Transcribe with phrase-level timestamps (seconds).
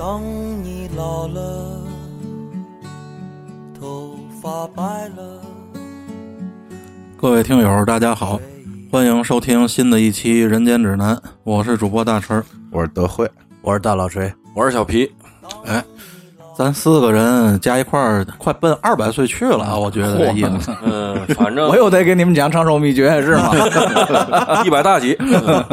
[0.00, 0.22] 当
[0.64, 1.78] 你老了，
[3.78, 5.42] 头发白了。
[7.18, 8.40] 各位听友，大家好，
[8.90, 11.14] 欢迎收听新的一期《人间指南》，
[11.44, 12.42] 我是主播大陈儿。
[12.70, 15.12] 我是德惠，我是大老锤，我是小皮，
[15.66, 15.84] 哎，
[16.60, 19.74] 咱四个人加一块儿，快奔二百岁去了啊！
[19.78, 20.70] 我觉得这意思。
[20.84, 23.50] 嗯， 反正我又得给你们讲长寿秘诀是吗？
[24.62, 25.16] 一百大几，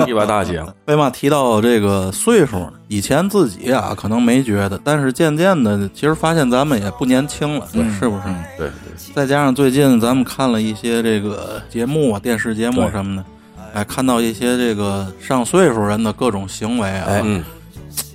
[0.08, 0.74] 一百大几了。
[0.86, 2.72] 为嘛提到这个岁数呢？
[2.88, 7.68] 以前自己啊可能没觉得，但是渐渐的，其实发现咱们也不年轻了，
[8.00, 8.24] 是不是？
[8.58, 8.70] 对
[9.14, 13.26] 再加上最近咱们看了一些这个节目啊，电视节目什么的，
[13.74, 17.44] 哎，看到一些这个上岁数人的各种行为啊，哎嗯，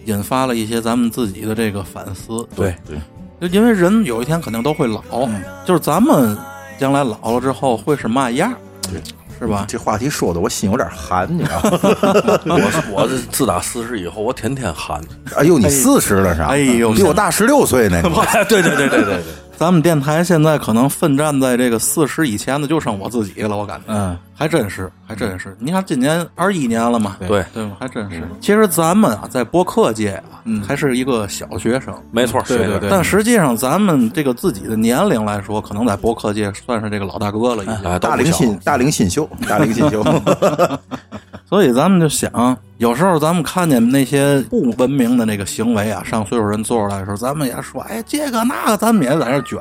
[0.07, 2.47] 引发了一些咱们自己的这个反思。
[2.57, 2.99] 对对，
[3.41, 5.29] 就因为人有一天肯定都会老，
[5.65, 6.37] 就是咱们
[6.79, 8.53] 将来老了之后会是嘛样，
[8.91, 9.01] 对
[9.39, 9.65] 是吧？
[9.67, 11.79] 这话题说的我心有点寒，你知道吗？
[12.47, 15.01] 我我自打四十以后，我天天寒。
[15.37, 16.47] 哎呦，你四十了是吧？
[16.51, 18.01] 哎呦比我大十六岁呢。
[18.05, 18.11] 你
[18.49, 19.23] 对对对对对对，
[19.63, 25.57] 咱们电台现在可能奋战在这个四十以前的就剩我自己了，我感觉，嗯，还真是，还真是。
[25.61, 27.45] 你看今年二一年了嘛，对。
[27.55, 27.65] 对。
[27.67, 27.77] 吗？
[27.79, 28.25] 还真是。
[28.41, 32.91] 其实咱们啊，在播客界啊，还是一个小学生，没错，对对对。
[32.91, 37.77] 但实际上咱们这个自己的年龄来说，可能在播客界算是这个老大哥了已经。
[37.85, 40.05] 哎，大龄新大龄新秀，大龄新秀。
[41.49, 49.57] 所以咱们就想，有时候咱们看见那些不文明的那个行为啊，上岁数人做出来的时候，咱们也说，哎，这个那个，咱们也在那卷。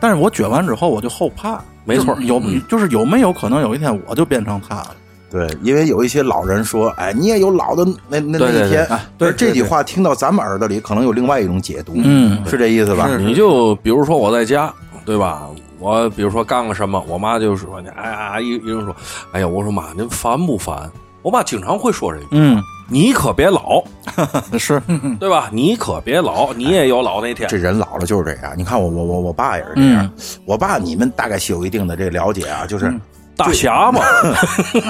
[0.00, 1.60] 但是我卷完之后，我就后怕。
[1.84, 4.94] 没错就有就是有没有可能有一天我就变成他了？
[5.32, 9.00] 对，因为有一些老人说，哎，你也有老的那那对对对那一天。
[9.18, 11.94] 对这句话听到咱们耳朵里，可能有另外一种解读。
[11.96, 13.08] 嗯是这意思吧？
[13.08, 14.72] 是你就比如说我在家，
[15.04, 15.42] 对吧？
[15.80, 18.94] 我比如说干个什么，我妈就说：“哎呀，一一人说，
[19.32, 20.88] 哎呀，我说妈，您烦不烦？”
[21.24, 23.82] 我爸经常会说这句嗯，：“你可别老，
[24.58, 24.80] 是，
[25.18, 25.48] 对吧？
[25.50, 27.48] 你可别老， 你也有老那天。
[27.48, 28.52] 这人老了就是这样。
[28.56, 30.08] 你看我我我我爸也是这样。
[30.44, 32.94] 我爸你们大概是有一定的这了解啊，就是
[33.36, 34.02] 大侠嘛，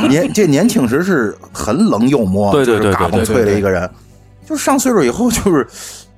[0.08, 3.88] 年这年轻时是很冷幽默，对对对就是嘎嘣脆的一个人，
[4.44, 5.66] 就是上岁数以后就是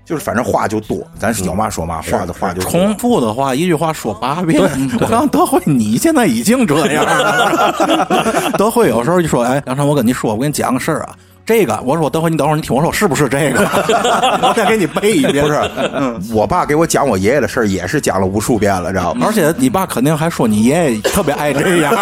[0.07, 4.63] 就是反正话就多，咱是有嘛说嘛，话的话就多重复的话，一句话说八遍。
[5.01, 8.53] 我告诉德惠，你现在已经这样了。
[8.57, 11.11] 德惠有时候就说：“哎，杨晨，我跟你说，我跟你讲个事儿啊。”
[11.45, 13.61] 这个，我说德惠，你等会儿，你听我说，是不是这个？
[14.43, 15.45] 我再给你背一遍。
[15.45, 15.61] 不是，
[16.33, 19.27] 我爸给我讲我爷爷的事儿，也是讲了无数遍了，知道吗？
[19.29, 21.93] 而且你爸肯定还说你爷爷特别爱这样，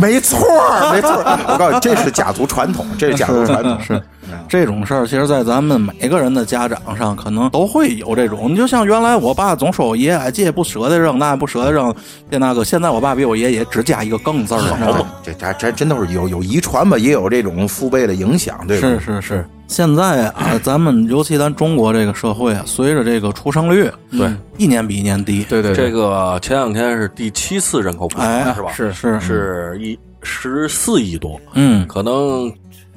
[0.00, 1.38] 没错儿，没错儿。
[1.48, 3.78] 我告诉你，这是家族传统，这是家族传统。
[3.82, 4.02] 是
[4.48, 8.50] 这种事儿，其实，在咱们每个人的家长上，可能都会有这种。
[8.50, 11.94] 你就像原来我爸总说我爷爷，哎，这也不舍得扔，那也不舍得扔，
[12.30, 12.64] 这那个。
[12.64, 15.04] 现在我爸比我爷爷只加一个更字儿？
[15.22, 18.88] 这这这真都是有有遗传吧，也有这种父辈的影响，对吧？
[18.88, 19.46] 是是是。
[19.66, 25.44] 现在啊，咱们尤其咱中国这个社会啊，随着这个出生率，对，一年比一年低。
[25.48, 28.72] 对对这个前两天是第七次人口普查，哎，是吧？
[28.72, 32.52] 是是，是一十四亿多，嗯，可能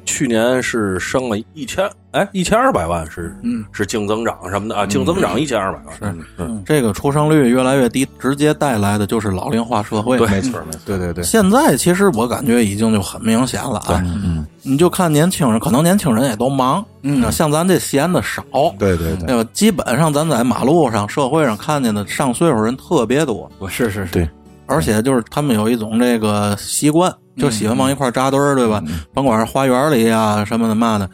[0.06, 6.26] 去年是升了一千，哎，一千二百万是，嗯，是净增长什么的啊，净增长一千二百万，是。
[6.38, 10.18] 嗯这个出生率越来越低，直接带来的就是老龄化社会。
[10.18, 10.28] 对。
[10.28, 10.80] 没错没错。
[10.86, 18.44] 对对对，现在其实我感觉已经就很明显了啊，嗯，你就看年轻人，可能年轻人也都忙，嗯，像咱这闲的少，
[18.78, 19.50] 对对对，对吧？
[19.54, 24.30] 基本上咱在马路上、社会上看见的上岁数人特别多，是是是，对
[24.66, 28.84] 而且就是他们有一种这个习惯，就喜欢往一块儿扎堆儿，对吧？
[29.14, 31.10] 甭管是花园里呀什么的嘛的，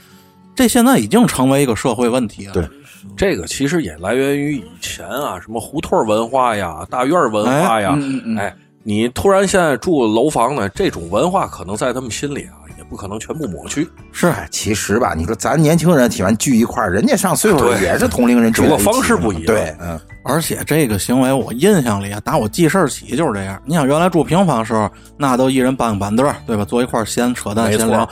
[0.56, 2.53] 这现在已经成为一个社会问题了。
[2.53, 2.68] 对
[3.16, 7.97] 这个其实也来源于以前啊，什么胡同文化呀、大院文化呀，
[8.38, 8.53] 哎，
[8.84, 12.59] 你突然现在住楼房呢，这种文化可能在他们心里啊，也
[12.90, 23.62] 不可能全部抹去，是哎，其实吧，你说咱年轻人喜欢聚一块儿，人家上岁数也是同龄人只不过方式不一样对，嗯，而且这个行为，我印象里啊，打我记事儿起就是这样。
[23.64, 26.66] 你想，原来住平房时候，那都一人搬个板凳儿，对吧？
[26.66, 28.09] 坐一块儿闲扯淡闲聊。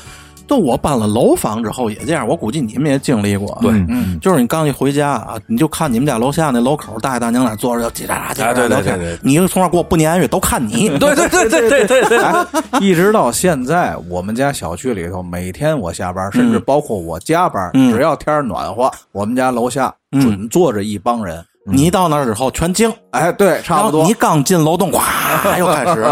[0.48, 3.58] 就我搬了楼房之后也这样，我估计你们也经历过。
[3.62, 9.20] 对，嗯，就是你刚一回家啊，你就看你们家楼下那楼口大爷大娘在那坐着，就叽喳喳对对聊天对对。
[9.24, 10.90] 你从那儿给我不撵去，都看你。
[10.98, 12.46] 对对对对对对对， 哎，
[12.80, 17.92] 一直到现在，我们家小区里头，每天我下班，甚至包括我加班，嗯。
[17.92, 24.06] 只要天儿暖和，我们家楼下准坐着一帮人，你到那儿之后全静，哎，对，差不多。
[24.06, 25.02] 你刚进楼栋，咵
[25.60, 26.06] 又开始。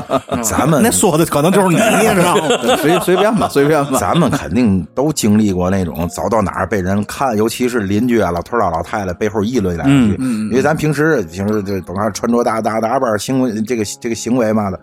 [0.44, 1.78] 咱们那说的可能就是你，
[2.13, 2.78] 知道吗？
[2.81, 3.98] 随随便吧，随便吧。
[3.98, 10.16] 咱们肯定都经历过那种走到哪儿被人看，尤其是邻居啊、老头老老太太背后议论两句。
[10.19, 14.80] 因为咱平时平时这甭看穿着大大打扮，行为这个这个行为嘛的，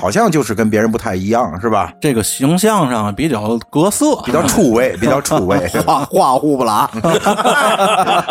[0.00, 1.92] 好像就是跟别人不太一样，是吧？
[2.00, 6.88] 这个形象上比较格色，比较出位， 比较出位，花花呼不拉，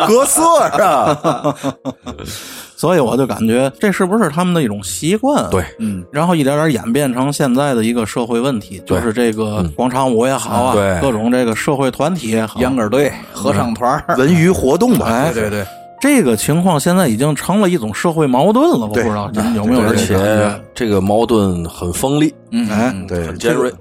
[0.08, 0.42] 格色
[0.72, 1.56] 是吧？
[2.76, 5.50] 所以我就感觉这是不是他们的一种习惯？
[5.50, 15.66] 对，嗯，然后一点点演变成现在的一个社会问题，就是这个广场舞也好啊，对，各种这个社会团体也好，秧歌队、合唱团、文娱活动吧，哎，对对，
[16.02, 18.86] 这个情况现在已经成了一种社会矛盾了。
[18.86, 23.72] 我不知道你有没有而且这个矛盾很锋利，嗯，哎，对，很尖锐。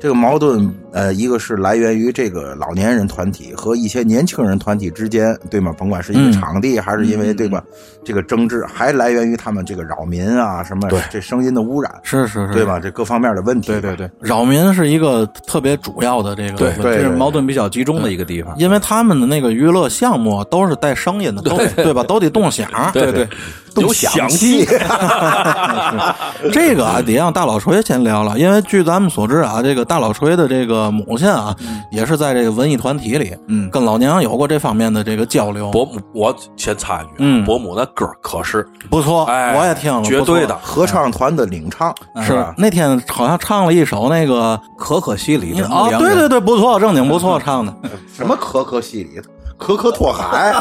[0.00, 5.74] 这个矛盾，呃，一个是来源于这个老年人团体和一些年轻人团体之间，对吗？
[5.76, 7.62] 甭管是因为场地，还是因为对吧？
[8.04, 12.80] 这个争执，还来源于他们这个扰民啊，什么这声音的污染，是是是，对吧？
[12.80, 22.02] 这各方面的问题，对对对，扰民是一个特别主要的这个，对，这是矛盾比较集中的一个地方，因为他们的那个娱乐项目都是带声音的，都对吧？
[22.02, 23.28] 都得动响，对对，
[23.76, 24.66] 有响气。
[26.52, 31.54] 这个啊，得让大老锤先聊了，因为据咱们所知啊，这个大老锤的这个母亲啊，
[31.90, 35.70] 也是在这个文艺团体里，嗯，跟老娘有过这方面的这个交流。
[35.70, 40.56] 伯母，我先插一句，嗯，伯母的歌可是不错，哎，我也听了，绝对的。
[40.62, 41.94] 合唱团的领唱。
[42.22, 47.74] 是那天好像唱了一首那个可可西里的啊，对对对，不错，正经不错，唱的。
[48.14, 49.20] 什么可可西里。
[49.60, 50.52] 可可托海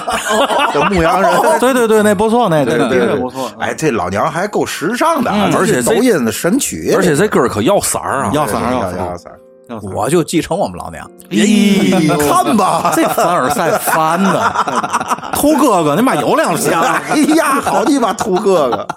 [0.74, 3.48] 的 牧羊人，对对对，那不错，那对对不错。
[3.60, 9.40] 哎，这老娘还够时尚的，而且抖音的神曲，而且这歌可要色儿啊，要色儿，要色儿。
[9.82, 14.54] 我就继承我们老娘，咦，看吧，这凡尔赛翻的，
[15.34, 17.02] 秃哥哥，你妈有两下！
[17.10, 18.88] 哎呀，好你妈秃哥哥，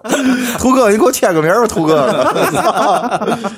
[0.58, 3.50] 秃哥，你给我签个名吧，秃哥哥。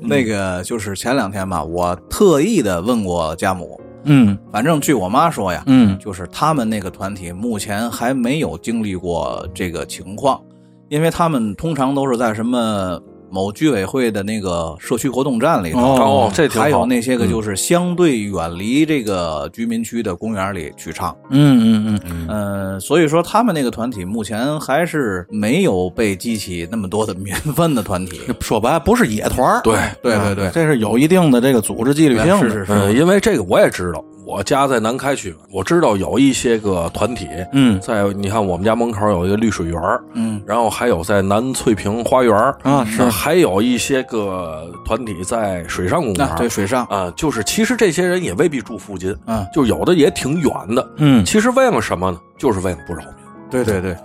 [0.00, 3.80] 那个就是前两天吧，我特意的问过家母。
[4.04, 10.40] 嗯，反正据我妈说呀，嗯，就是他们那个团体目前还没有经历过这个情况，
[10.88, 12.98] 因为他们通常都是在什么
[13.30, 22.26] 某居委会的那个社区活动站里头，哦，这还有那些个就是相对远离这个居民区的公园里去唱，嗯嗯嗯。
[22.28, 34.04] 嗯，所以说他们那个团体目前还是没有被激起那么多的民愤的团体， 说白不是野团对对对对，这是有一定的这个组织纪律性，是是是，因为这个我也知道。
[34.28, 39.80] 我家在南开区，我知道有一些个团体，嗯，在你看我们家门口有一个绿水园，
[40.12, 46.84] 嗯，然后还有在南翠屏花园啊，是，还有一些个团体在水上公园，对，水上。
[46.90, 52.20] 啊，就是其实这些人也未必住附近，嗯，就有的也挺远的，嗯，其实为了什么呢？
[52.36, 53.14] 就是为了不扰民。
[53.50, 53.96] 对对对，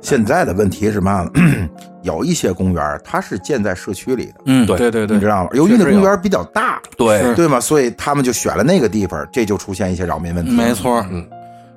[0.00, 1.68] 现在的问题是嘛呢？
[2.02, 5.50] 有一些公园它是建在社区里的，嗯，对对对对，你知道吗？
[5.52, 7.58] 由于那公园比较大，对对吗？
[7.60, 10.52] 所以他们就选了那个地方，这就出现一些扰民问题。
[10.52, 11.26] 没错，嗯，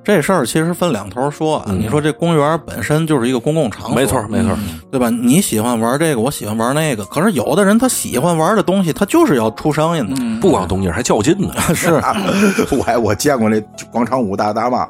[0.04, 1.72] 这事儿其实分两头说啊。
[1.72, 4.58] 你说这公园本身就是一个公共场所，没错没错，
[4.92, 5.10] 对吧？
[5.10, 7.04] 你喜欢玩这个，我喜欢玩那个。
[7.06, 11.52] 可是有的人他喜欢玩的东西，他就是要出声音的，不光动静还较劲呢。
[11.74, 11.96] 是，
[12.78, 13.60] 我还我见过那
[13.92, 14.88] 广场舞大大妈。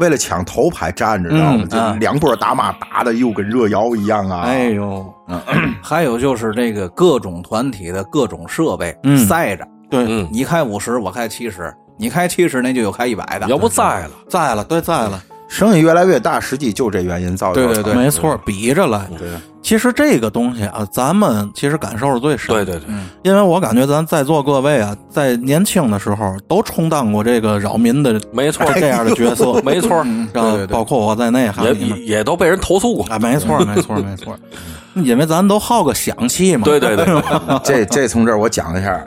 [0.00, 1.64] 为了抢头牌站着，知道吗？
[1.70, 4.40] 就两拨大妈打的又跟热窑一样啊！
[4.46, 5.14] 哎呦，
[5.82, 8.96] 还有就是这个各种团体的各种设备
[9.28, 15.22] 塞着，对，你开五十，我开七十，你开七十，那就有开一百的，要不栽了，栽了，对，栽了。
[15.48, 17.54] 生意越来越大，实际就这原因造成。
[17.54, 19.04] 对对对，没错，比着来。
[19.18, 19.28] 对，
[19.62, 22.54] 其实这个东西啊，咱们其实感受是最深。
[22.54, 22.88] 对对对，
[23.22, 30.02] 因为我感觉咱在座各位啊，在年轻的时候都充当过这个扰民的，没错，这样的角色， 没错。
[30.32, 31.74] 对对，包括我在内，也
[32.04, 33.18] 也都被人投诉过啊。
[33.18, 34.36] 没错，没错，没错。
[35.04, 36.64] 因为咱都好个响气嘛。
[36.64, 37.06] 对对对，
[37.62, 39.06] 这这从这儿我讲一下。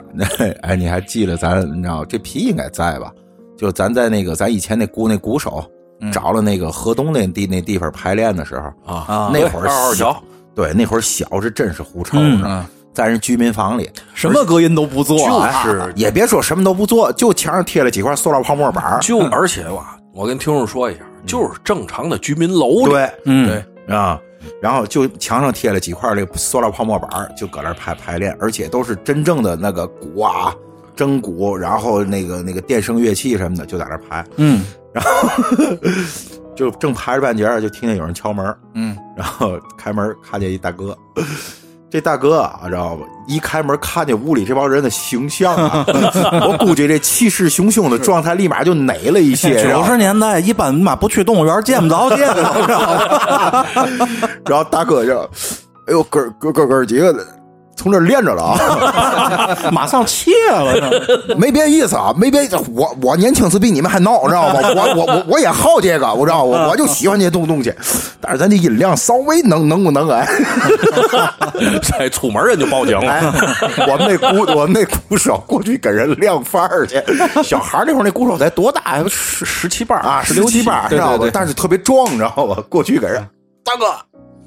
[0.62, 1.60] 哎，你还记得咱？
[1.76, 3.10] 你知道这皮应该在吧？
[3.58, 5.64] 就咱在那个咱以前那鼓那鼓手。
[6.12, 10.22] 找了那个河东那地那地方排练的时候啊，那会儿小，
[10.54, 23.94] 对，那会儿小是真是胡臭呢，在人居民房里，什么隔音都不做，就是也别说什么都不做，就墙上贴了几块塑料泡沫板就而且吧，我跟听众说一下，就是正常的居民楼，对，嗯，对。
[23.94, 24.18] 啊，
[24.62, 30.54] 然后就墙上贴了几块这个塑料泡沫板就搁那排排练，而且都是真正的那个鼓啊，
[30.96, 34.64] 真鼓，然后那个那个电声乐器什么的就在那排，嗯。
[34.92, 35.28] 然后
[36.56, 40.96] 就正排着半截就听见有人敲门，嗯， 然后开门看见一大哥，
[41.90, 43.06] 这大哥啊，知道吧？
[43.26, 45.84] 一开门看见屋里这帮人的形象啊，
[46.46, 49.62] 我估计这气势汹汹的状态立马就馁了一些。
[49.62, 52.34] 九十年代一般嘛不去动物园见不着这个，
[52.66, 53.66] 知道吗？
[54.46, 55.18] 然后大哥就，
[55.86, 57.26] 哎呦哥哥哥哥几个的。
[57.76, 62.56] 从这练着了啊， 马上切了，没别意思啊，没别意思。
[62.74, 64.60] 我我年轻时比你们还闹，知道吗？
[64.74, 67.72] 我我我我也好这个，我知道，我我就喜欢这东东西。
[68.20, 70.26] 但是咱这音量稍微能能不能哎？
[71.82, 73.34] 再出门人就报警了。
[73.88, 77.02] 我们那鼓， 我们那鼓手过去给人亮范儿去。
[77.42, 79.04] 小孩那会儿那鼓手才多大呀？
[79.08, 81.28] 十十七八啊，十六七八，知道吧？
[81.32, 82.62] 但是特别壮，知道吧？
[82.68, 83.22] 过去给人
[83.64, 83.86] 大哥。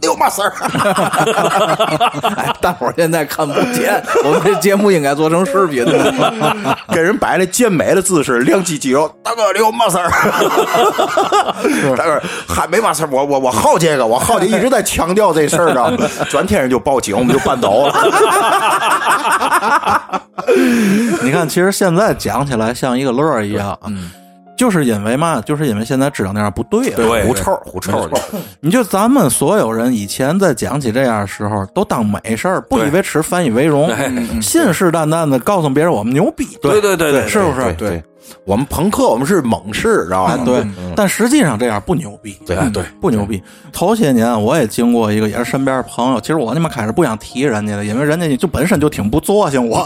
[0.01, 0.53] 有嘛事儿？
[2.37, 5.83] 哎，大伙儿现在看不见，我们这节目应该做成视频，
[6.93, 9.07] 给人摆那健美的姿势，亮肌肌肉。
[9.23, 10.09] 大哥，你有嘛事儿？
[11.97, 15.97] 大哥还没嘛事儿，我我我好这个，我好这一直在强调这事儿呢。
[16.29, 17.93] 转天人就报警，我们就搬走了。
[21.23, 23.77] 你看，其实现在讲起来像一个乐儿一样。
[23.87, 24.11] 嗯。
[24.57, 28.09] 就是因为嘛，就是因为现在知道那样不对，对，狐臭，狐臭。
[28.59, 33.89] 你就咱们所有人以前在讲起这样的时候，都当美事儿，不以为耻，反以为荣，
[34.41, 37.71] 信誓旦旦的告诉别人我们牛逼，对对对，是不是？
[37.73, 38.03] 对。
[38.45, 40.37] 我们朋克，我们是猛士，知道吧？
[40.45, 40.65] 对，
[40.95, 43.41] 但实际上这样不牛逼，对对，不牛逼。
[43.73, 46.21] 头些年我也经过一个，也是身边朋友。
[46.21, 49.79] 其实我他妈开始不想提人家的，因为人家就本身就挺不作性，我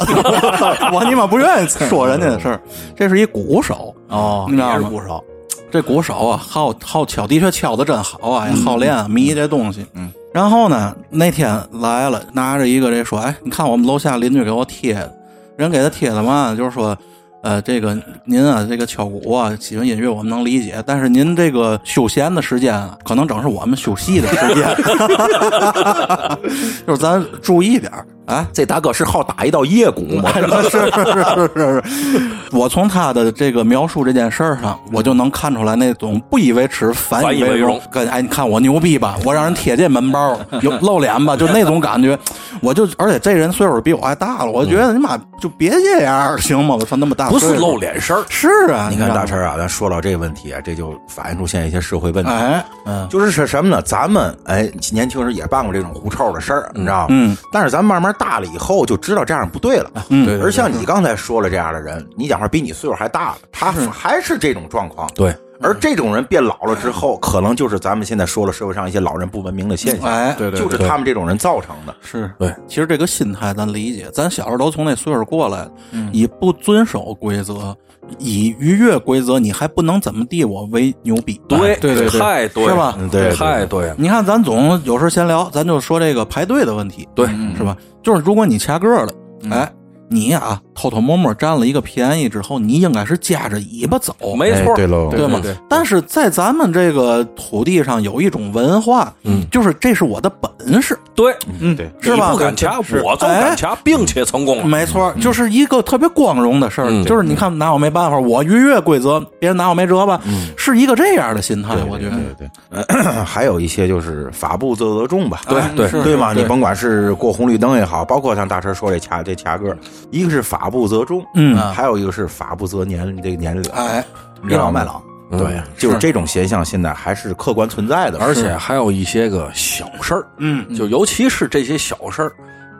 [0.93, 2.61] 我你妈不愿意说人家的事儿。
[2.95, 4.89] 这是一鼓手哦，你知道吗？
[4.89, 5.23] 鼓手，
[5.71, 9.85] 这鼓手啊，好好敲，的确敲的真好啊，也好练，迷这东西。
[9.93, 10.11] 嗯。
[10.33, 15.13] 然后呢，那天来了，拿着一个这说，哎，你看我们楼下邻居给我贴的，
[15.57, 16.97] 人给他贴的嘛，就是说。
[17.41, 20.81] 呃，这个您啊，这个敲鼓啊，喜欢音乐，我们能理解。
[20.85, 24.75] 但是您这个休闲的时间啊，可能正是我们休息的时间，
[26.85, 27.91] 就是咱注意点
[28.25, 28.47] 啊。
[28.53, 30.31] 这大哥是好打一道夜鼓吗？
[30.69, 32.21] 是是是是是。
[32.51, 37.79] 我从他的这个描述这件事儿上，我就能看出来那种不以为耻，反以为荣。
[37.91, 39.15] 跟哎，你看我牛逼吧？
[39.23, 41.35] 我让人贴这门包，有露脸吧？
[41.35, 42.17] 就那种感觉。
[42.61, 46.75] 我就而且这人岁数比我还大了，我觉得你妈就别这样行吗？
[46.79, 47.29] 我说那么大。
[47.29, 52.29] 不是露脸事儿，是啊，你看大陈啊，咱说到这个问题啊，这就反映出现一些社会问题。
[52.31, 53.81] 哎，嗯，就是是什么呢？
[53.81, 57.07] 咱们哎，年轻时也办过这种狐臭的事儿，你知道吗？
[57.09, 57.37] 嗯。
[57.51, 59.91] 但是咱慢慢大了以后，就知道这样不对了。
[60.09, 60.25] 嗯。
[60.25, 60.39] 对。
[60.39, 65.09] 而像你刚才说了这样的人，你讲话比你岁数还大了，他还是这种状况。
[65.15, 65.35] 对。
[65.63, 70.09] 而这种人变老了之后，可能就是咱们现在说了社会上一些老人不文明的现象。
[70.09, 71.95] 哎，对对，就是他们这种人造成的。
[72.01, 72.51] 是对。
[72.67, 75.69] 其实这个心态咱理解，咱小时候都从那岁数过来，
[76.11, 77.75] 以不遵守规则。
[78.19, 81.39] 以逾越规则，你还不能怎么地我为牛逼？
[81.47, 82.97] 对对对，太对是吧？
[83.11, 83.95] 对，太对了。
[83.97, 87.27] 你看，咱总有时候闲聊，咱就说这个排队的问题，对，
[87.57, 87.75] 是吧？
[88.03, 89.13] 就是如果你掐个了，
[89.49, 89.71] 哎。
[90.13, 95.41] 你呀，偷偷摸摸占了一个便宜之后，你应该是夹着尾巴走，没错，对喽，对吗？
[95.69, 102.31] 但是在咱们这个土地上有一种文化，嗯，就是这是我的本事，对，嗯，对，是吧？
[102.31, 110.19] 不敢掐，我就敢掐，并且成功了，没错，就是一个特别光荣的事儿，就是你看拿我没办法，我逾越规则，别人拿我没辙吧？
[110.57, 115.61] 是一个这样的心态，我觉得，对对， 还有一些就是法不责责众吧，对。
[115.75, 119.75] 对对嘛，你甭管是过红绿灯也好，包括像大车说这掐这掐个。
[120.11, 124.03] 一个是法不责众，嗯，还有一个是法不责年这个年龄，哎，
[124.49, 125.01] 倚老卖老，
[125.31, 132.31] 对，就是这种现象现在还是客观存在的，而且还有一些个小事儿，嗯，就尤其是这些小事儿，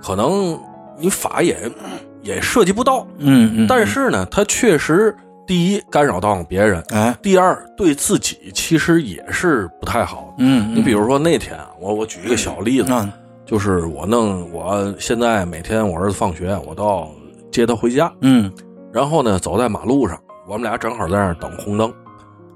[0.02, 0.60] 可能
[0.98, 1.58] 你法也
[2.22, 5.16] 也涉及不到，嗯嗯，但是呢，它确实
[5.48, 12.94] 第一干扰到了别人，哎，第二对自己其实也是不太好，嗯，你比如说那天我我举一个小例子，
[13.46, 17.10] 就是我弄我现在每天我儿子放学我到。
[17.52, 18.52] 接他回家，嗯，
[18.92, 20.18] 然后呢，走在马路上，
[20.48, 21.94] 我们俩正好在那儿等红灯，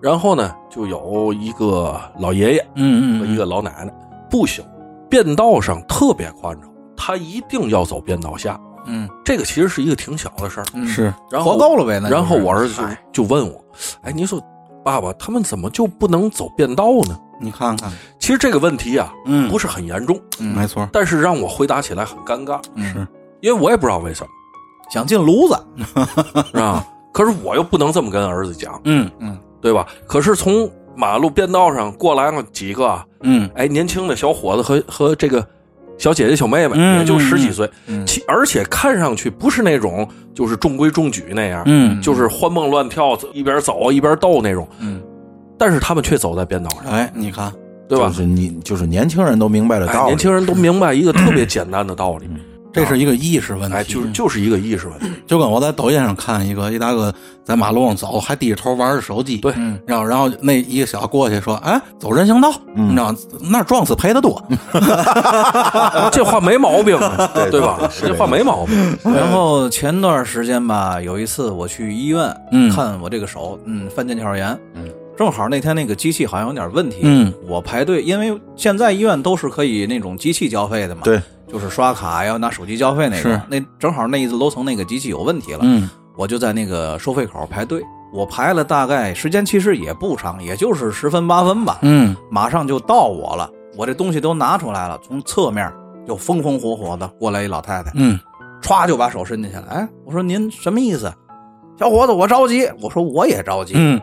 [0.01, 3.93] 然后呢，就有一个老爷爷，嗯嗯，和一个老奶奶，
[4.29, 4.63] 不行，
[5.09, 12.73] 便道上特别宽敞，他一定要走便道下，嗯，这个其实是一个挺小的事儿，是，然后活够了呗，那然后我儿子
[13.11, 13.63] 就就问我，
[14.01, 14.41] 哎，你说
[14.83, 17.19] 爸爸他们怎么就不能走便道呢？
[17.41, 23.05] 你看看，其实这个问题啊，嗯，不是很严重，嗯，没错，但是让我回答起来很尴尬，是。
[23.41, 24.29] 因为我也不知道为什么。
[24.89, 25.58] 想进炉子，
[26.51, 26.86] 是吧？
[27.12, 29.86] 可是我又不能这么跟儿子讲，嗯嗯，对吧？
[30.06, 35.46] 可是从马路便道上过来了几个，嗯，哎，年轻的小伙子和和这个
[35.98, 37.70] 小姐姐、小妹妹，也就十几岁，
[38.06, 45.01] 其而且看上去不是那种就是中规中矩那样，嗯，就是欢蹦乱跳，一边走一边逗那种，嗯，
[45.58, 47.50] 但是他们却走在便道上，哎，你看，
[47.88, 48.08] 对吧？
[48.08, 52.30] 就是你就是年轻人都明白了道理，年轻人都明白一个特别简单的道理。
[52.75, 55.08] 这是一个意识问题，哎，就是就是一个意识问题。
[55.25, 57.13] 就跟我在抖音上看一个一大哥
[57.44, 59.53] 在马路上走，还低着头玩着手机，对，
[59.86, 63.15] 然后然后那一个小过去说：“哎，走人行道，你知道
[63.50, 64.44] 那撞死赔的多。
[66.12, 66.98] ”这话没毛病，
[67.50, 67.89] 对吧？
[68.00, 68.98] 这话没毛病。
[69.03, 72.36] 然后前段时间吧，有一次我去医院
[72.74, 81.22] 看我这个手，嗯，犯腱鞘炎，嗯，正好那天那个机器好像有点问题，嗯，我排队，因为现在医院都是可以那种机器交费的嘛，对。
[81.55, 87.81] 就是刷卡要拿手机交费那个，那正好那一楼层那个机器有问题了，嗯，我就在那个收费口排队，
[88.12, 95.71] 我排了大概时间其实也不长，也就是十分八分吧，嗯，马上就到我了，我这东西都拿出来了，从侧面
[96.05, 98.19] 就风风火火的过来一老太太，嗯，
[98.62, 101.09] 歘就把手伸进去了，哎，我说您什么意思？
[101.79, 104.01] 小伙子，我着急，我说我也着急，嗯。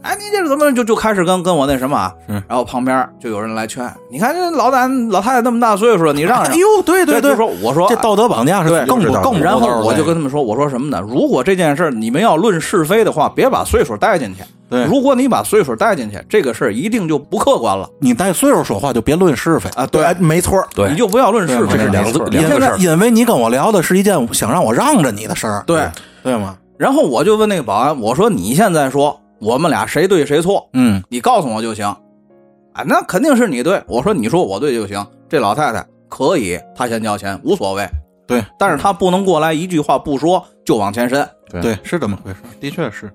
[0.00, 2.14] 哎，你这是怎么就就开始跟跟我那什么啊？
[2.46, 6.52] 然后旁边就有人来劝，你看这老胆老太太那么大岁数了，你让让。
[6.52, 9.40] 哎呦，对对对，说我说这道德绑架是更不更。
[9.40, 11.00] 然后我就跟他们说，我说什么呢？
[11.00, 14.42] 如果这件事你们要论是非的话，别把岁数带进去。
[14.70, 17.88] 对，如果你把岁数带进去，这个事儿一定就不客观了。
[17.98, 19.84] 你带岁数说话就别论是非啊。
[19.86, 21.76] 对，没错，对，你就不要论是非。
[21.76, 22.76] 这是两两个事儿。
[22.78, 25.64] 因为你跟我聊的是一件想让我让着你的事儿。
[25.66, 25.88] 对，
[26.22, 26.54] 对吗？
[26.76, 29.18] 然后我就问那个保安，我说你现在说。
[29.40, 30.68] 我们俩谁对谁错？
[30.72, 31.86] 嗯，你告诉我就行。
[31.86, 33.82] 啊，那肯定是你对。
[33.86, 35.04] 我说你说我对就行。
[35.28, 37.88] 这老太太可以，她先交钱无所谓。
[38.26, 41.26] 对，但是她不能过来一句话不说就往前伸。
[41.62, 42.36] 对，是这么回事。
[42.60, 43.10] 的确是，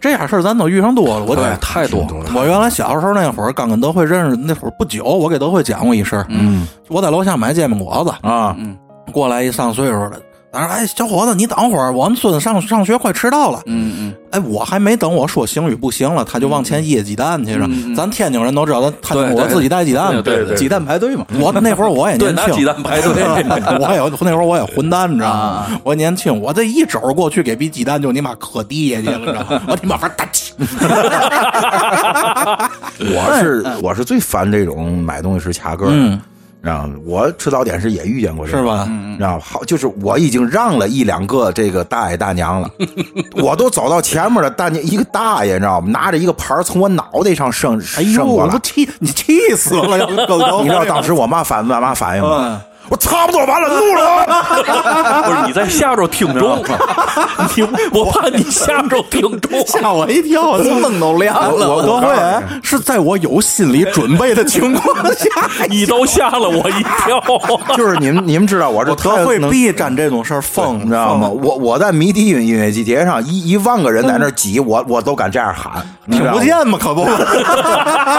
[0.00, 1.24] 这样事儿咱都遇上多了。
[1.24, 2.30] 我太多了。
[2.34, 6.26] 我原来小时候那会儿刚跟德惠认识那会儿不久，我给德惠讲过一事儿。
[6.28, 8.76] 嗯，我在楼下买煎饼果子啊，嗯，
[9.12, 10.20] 过来一上岁数的。
[10.60, 13.60] 说：“哎，小伙子，你等会儿，我们孙子上上学快迟到了。
[13.66, 17.68] 嗯嗯，哎，我还没等我说行与不行了，他就往前掖鸡蛋去了。
[17.96, 21.24] 咱天津人都知道，他我自己带鸡蛋，对对，鸡蛋排队嘛。
[21.38, 23.12] 我那会儿我也年轻，鸡蛋排队，
[23.80, 25.66] 我也那会儿我也混蛋，你知道吗？
[25.82, 29.62] 我年轻，我这一肘过去给逼鸡蛋就你妈磕地下去了，你知道吗？
[29.68, 30.52] 我你妈玩大气。
[32.98, 35.86] 我是 我是最烦这种买东西是卡个。
[35.90, 36.20] 嗯。
[36.62, 38.88] 啊，我吃早点时也遇见过，是吧？
[39.18, 42.70] 然后好，就是我已经让了一两个这个大爷大娘了，
[43.36, 45.88] 我都走到前面了，大娘一个大爷，你知道吗？
[45.90, 49.96] 拿着一个盘从我脑袋上升，哎呦，我都气，你气死了！
[50.10, 52.60] 你知道当时我妈反我妈反应吗？
[52.88, 55.22] 我差不多完了，录了。
[55.26, 56.62] 不是你在下周听中，
[57.56, 61.68] 你我怕你下周听众，吓我一跳，灯都亮了。
[61.68, 62.14] 我都会
[62.62, 65.28] 是在我有心理准备的情况下，
[65.68, 67.20] 你都吓了我一跳。
[67.76, 71.28] 就是你们，你们知道我这特会避沾这种事儿疯，你知道吗？
[71.28, 76.78] 我我在迷笛音乐节上，一一万个人在那挤，我我都敢这样喊，听不见吗？
[76.80, 77.04] 可不，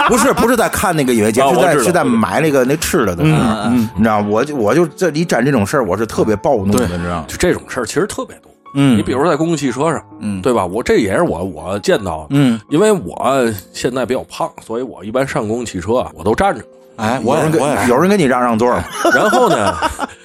[0.08, 4.57] 不是不是在看那个音乐节，是在是在买那个那吃的的，嗯，你知道我就。
[4.58, 7.24] 我就这一沾这种事儿，我是特别暴怒的，你知道吗？
[7.28, 8.50] 就这种事儿其实特别多。
[8.74, 10.66] 嗯，你比如说在公共汽车上，嗯，对吧？
[10.66, 12.26] 我这也是我我见到的。
[12.30, 16.62] 嗯，因为我现在比较胖，所以我一般上公共汽车啊，我都站着。
[16.96, 18.68] 哎，我也我有人给你让让座
[19.14, 19.74] 然后呢，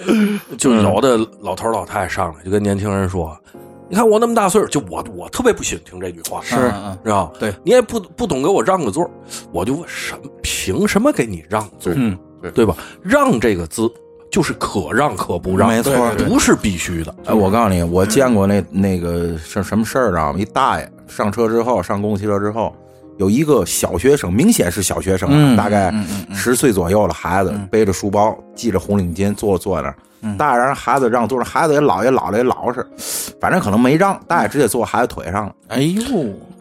[0.58, 3.38] 就有的老头老太太上来就跟年轻人说
[3.88, 6.56] ：“你看我那么大岁数，就我我特别不喜欢听这句话，是
[7.04, 9.10] 知道对你也不不懂给我让个座
[9.52, 11.94] 我就问什凭什么给你让座？
[11.96, 12.18] 嗯，
[12.54, 12.76] 对吧？
[13.04, 13.90] 让这个字。
[14.34, 15.94] 就是可让可不让，没错，
[16.28, 17.14] 不是必须的。
[17.26, 20.34] 哎，我告诉你，我见过那那个是什么事儿啊？
[20.36, 22.76] 一大爷上车之后，上公共汽车之后，
[23.20, 25.94] 有一个小学生，明显是小学生，大概
[26.34, 29.96] 十岁左右的孩子，背着书包，系着红领巾，坐坐那儿。
[30.36, 32.84] 大爷让孩子让座，孩子也老也老了也老实，
[33.40, 35.54] 反正可能没让，大爷直接坐孩子腿上了。
[35.68, 36.02] 哎呦，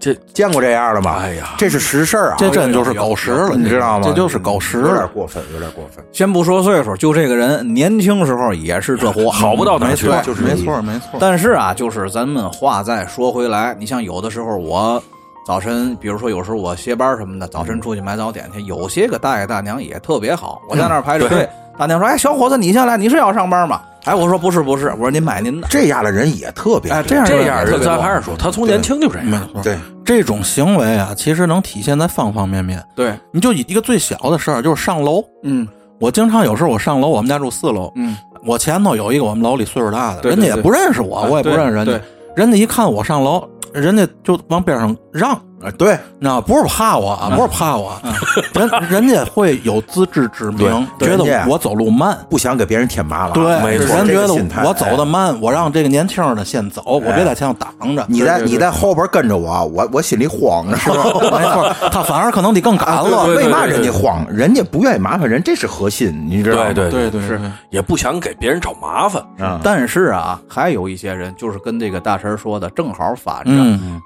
[0.03, 1.19] 这见过这样的吗？
[1.21, 2.35] 哎呀，这是实事啊！
[2.37, 4.05] 这真就是狗食了，你知道吗？
[4.05, 6.05] 这就是狗食，有点过分，有点过分。
[6.11, 11.21] 先不说岁数，就这个人年轻时候也是这货， 好不到哪去，就是没错没错。
[11.21, 15.01] 但是啊，就是咱们话再说回来，你像有的时候我
[15.47, 25.67] 早晨，比如说有时候我歇班什么的，早晨出去买早点去，有些个大爷大娘也特别好，我在那儿排着队，大娘说：“哎，小伙子，你先来，你是要上班吗？”哎，我说不是不是，我说您买您的。
[25.71, 29.49] 这样的人也特别，哎，这样这样人咱还是说，他从年轻就这样。
[29.63, 32.83] 对，这种行为啊，其实能体现在方方面面。
[32.97, 35.23] 对，你就以一个最小的事儿，就是上楼。
[35.45, 35.67] 嗯，
[36.01, 37.93] 我经常有时候我上楼，我们家住四楼。
[37.95, 42.01] 嗯，我前头有一个我们楼里岁数大的，人家也不认识我，我也不认识人家。
[42.35, 48.01] 人家一看我上楼，人家就往边上让，啊，对，那不是怕我啊，不是怕我，
[48.55, 53.33] 人人家会有自知之明，觉得我走路慢，不想给别人添麻烦。
[53.33, 58.05] 对，人觉得我走的慢，我让这个年轻的先走，我别在前头挡着。
[58.09, 61.05] 你在你在后边跟着我，我我心里慌着，是吧？
[61.05, 63.27] 没错， 他反而可能得更赶了。
[63.27, 64.27] 为嘛人家慌？
[64.29, 66.73] 人家不愿意麻烦人，这是核心，你知道吗？
[66.73, 69.23] 对对对，是也不想给别人找麻烦。
[69.63, 73.51] 但是啊，还有一些人就是跟这个大神说的正好反着。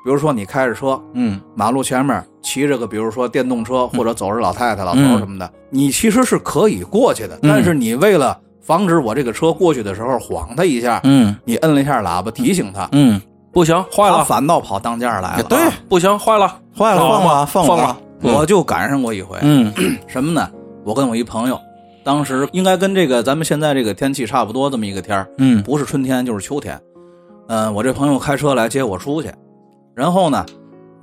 [0.05, 7.39] 比如说你开着车，嗯，马路前面骑着个，比如说电动车或者走着老太太、老头什么的，你其实是可以过去的。
[7.43, 13.21] 但是你为了防止我这个车过去的时候晃他一下，嗯，你摁了一下喇叭提醒他，嗯，
[13.53, 15.43] 不行，坏了，反倒跑当间来了。
[15.45, 17.97] 对，不行，坏了，坏了，放吧，放吧。
[18.23, 19.73] 我就赶上过一回，嗯，
[20.09, 20.51] 什么呢？
[20.85, 21.61] 我跟我一朋友，
[22.03, 26.81] 当时应该跟这个咱们现在这个天气差不多，这么一个天嗯，不是春天就是秋天。
[27.49, 29.31] 嗯，我这朋友开车来接我出去，
[29.95, 30.45] 然后呢，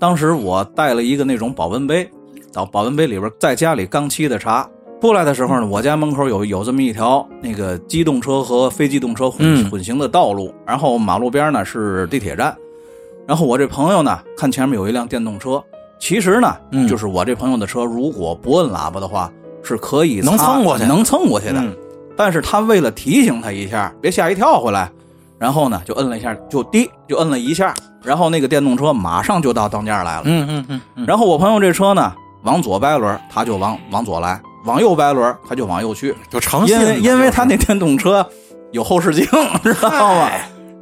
[0.03, 2.05] 当时我带了一个那种保温杯，
[2.51, 4.69] 到保温杯里边在家里刚沏的茶。
[5.01, 12.53] 出来的时候呢，我家门口有有这么一条那个机动车和非机动车混混行的道路，然后马路边呢是地铁站，
[13.25, 15.63] 然后我这朋友呢看前面有一辆电动车，
[15.99, 16.53] 其实呢，
[16.85, 19.31] 就是我这朋友的车，如果不摁喇叭的话
[19.63, 21.63] 是可以能蹭过去，能蹭过去的，
[22.17, 24.91] 但是他为了提醒他一下，别吓一跳回来。
[25.39, 30.23] 然后呢，就摁了一下，就滴，就摁了一下，然后那个电动车马上就到当间来了。
[30.25, 31.05] 嗯嗯嗯。
[31.05, 32.13] 然后我朋友这车呢，
[32.43, 36.13] 往左掰轮，他就往往左来；往右掰轮，他就往右去。
[36.29, 38.27] 就成因为因为他那电动车
[38.71, 39.25] 有后视镜，
[39.63, 40.29] 知道吗？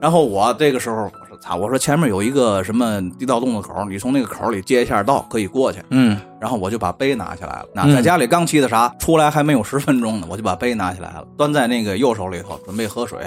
[0.02, 1.56] 然后我这个时候我说：“操！
[1.56, 6.20] 我说前面有一个什么地道洞的口，你从那个口里接一下道，可以过去。”嗯。
[6.40, 7.66] 然后我就把杯拿起来了。
[7.72, 13.20] 那在家里刚沏的茶，出来还没有十分钟呢，我就把杯拿起来了，端在那个右手里头，准备喝水。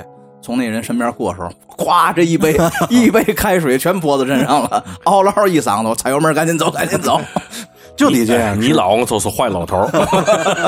[0.45, 1.51] 从那人身边过的时候，
[1.83, 2.55] 咵，这一杯
[2.91, 7.19] 一杯开水全泼到身上了，嗷嗷一嗓子，踩油门赶紧走，赶紧走，
[7.97, 8.61] 就得这样。
[8.61, 9.89] 你老公就是坏老头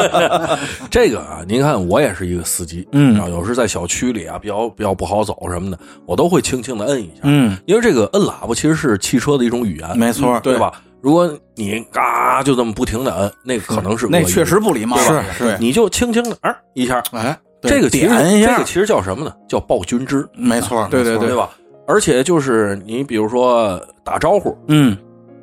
[0.90, 10.72] 这个啊，您看我也是一个司机，嗯，有时在小区里啊，比较比较不好走什么的，我都会轻轻的摁一下，嗯，因为这个摁喇叭其实是汽车的一种语言，没错，对吧？
[11.02, 17.38] 如果你嘎就这么不停的摁，那个可能是那确实不礼貌，是是，你就轻轻的嗯一下，哎。
[17.66, 19.32] 这个其实这个其实叫什么呢？
[19.48, 21.50] 叫暴君之，没错，对对对吧？
[21.86, 24.96] 而且就是你比如说打招呼，嗯，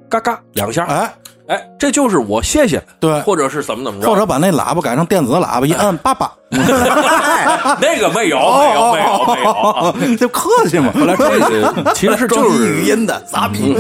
[0.10, 1.14] 嘎嘎两下，哎
[1.54, 10.92] 哎，这就是我谢谢，对，或者是怎么怎么着，或者把那喇叭改成电子喇叭，一摁爸爸， 那个没有没有没有没有， 就客气嘛。
[10.98, 13.76] 后来这个 其实就是语音的杂逼。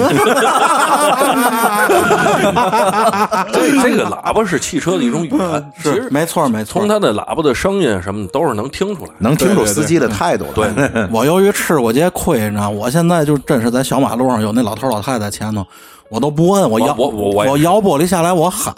[3.51, 6.79] 这这个喇叭是汽车的一种语言，是没错没错。
[6.79, 10.45] 从它的喇叭的声音什么都是能听出来，能听出司机的态度。
[10.53, 10.69] 对，
[11.12, 15.65] 我由于吃过这亏，你知道，我现在就真是在小马路上有那老头老太太前头，
[16.13, 18.73] 我都不问，我摇我我我摇玻璃下来，我喊。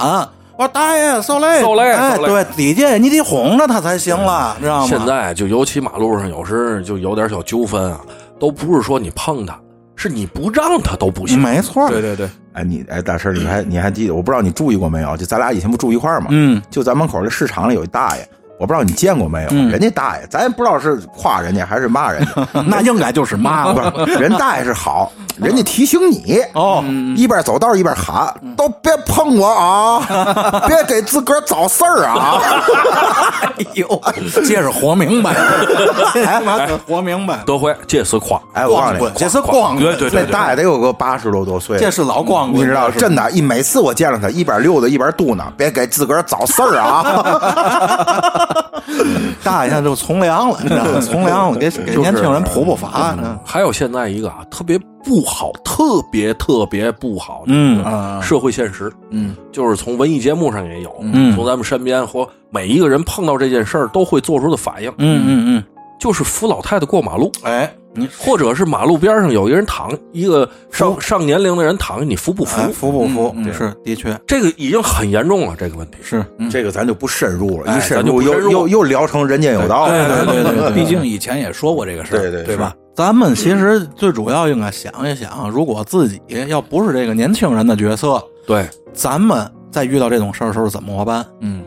[0.57, 4.87] 我说大爷，受累，受累，哎，对，底下你得哄着他才行了，知道吗？
[4.87, 7.99] 现在就尤其马路上，有时就有点小纠纷啊，
[8.39, 9.59] 都不是说你碰他，
[9.97, 11.37] 是你不让他都不行。
[11.37, 12.29] 没错，对对对。
[12.53, 14.15] 哎，你哎，大师，你还你还记得？
[14.15, 15.17] 我不知道你注意过没有？
[15.17, 16.27] 就咱俩以前不住一块儿吗？
[16.29, 16.61] 嗯。
[16.69, 18.29] 就咱门口这市场里有一大爷。
[18.57, 23.91] 我不知道你见过没有，人家大爷，咱也不知道是夸人家还是骂人家， 那应该就是骂吧。
[24.19, 26.83] 人大爷是好，人家提醒你哦，
[27.17, 32.41] 一边走道一边喊，都别碰我啊，别给自个儿找事儿啊。
[33.57, 34.01] 哎呦，
[34.33, 35.33] 这是活明白，
[36.15, 36.41] 哎，
[36.87, 48.44] 活明白，多辉，这是夸，哎，我告诉你，这是光，对对对，那大爷得有个八十多多岁，这是老光棍，你知道，真的，一每次我见着他，一边溜达一边嘟囔，别给自个儿找事儿啊。
[49.43, 50.99] 大爷就从良了，你知道吗？
[50.99, 53.15] 从良了，给给年轻人普普法。
[53.43, 65.63] 还有现在一个啊，特别不好，特别特别不好的，嗯社会现实，嗯，就是从文艺节目上也有，嗯，从咱们身边或每一个人碰到这件事儿都会做出的反应，嗯嗯嗯，
[65.99, 67.73] 就是扶老太太过马路，哎。
[67.97, 72.69] 你或者是马路边上有一个人躺，一个上上年龄的人躺，你扶不扶？
[72.73, 73.33] 扶不扶？
[73.37, 73.53] 嗯？
[73.53, 75.55] 是的确，这个已经很严重了。
[75.57, 79.87] 这个问题是这个，咱就不深入了，一深入又又又聊成人间有道。
[79.87, 82.75] 对对对对， 毕竟以前也说过这个事儿，对对对吧？
[82.93, 91.25] 咱们其实最主要应该想一想，如果自己要不是这个年轻人的角色，对，咱们在遇到这种事儿的时候怎么办？
[91.39, 91.63] 嗯。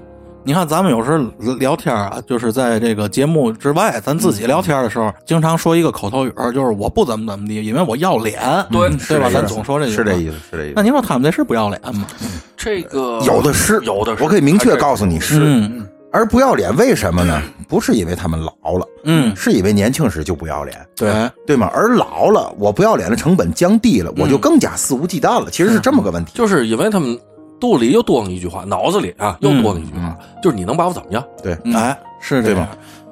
[0.49, 1.19] 你看，咱们有时候
[1.57, 9.29] 聊天啊，就是在这个节目之外，咱自己聊天的时候，经常说一个口头语，就是我不怎么怎么地，因为我要脸，对对吧？
[9.31, 10.73] 咱总说这个，是这意思，是这意思。
[10.75, 12.07] 那你说他们这是不要脸吗？
[12.57, 15.71] 这个有的是，有的是，我可以明确告诉你是，
[16.15, 17.43] 而不要脸为什么呢？
[17.69, 21.71] 不是因为他们老了，嗯，是因为年轻时就不要脸，对对吗？
[21.75, 25.51] 而老了，我不要脸的成本降低了，我就更加肆无忌惮了。
[25.51, 26.33] 其实是这么个问题。
[26.35, 27.21] 就是因为他们
[27.61, 31.25] 肚里又多了一句话，脑子里啊又多了一句话，就是你能把我怎么样？
[31.43, 32.69] 对，哎，是这样对吧？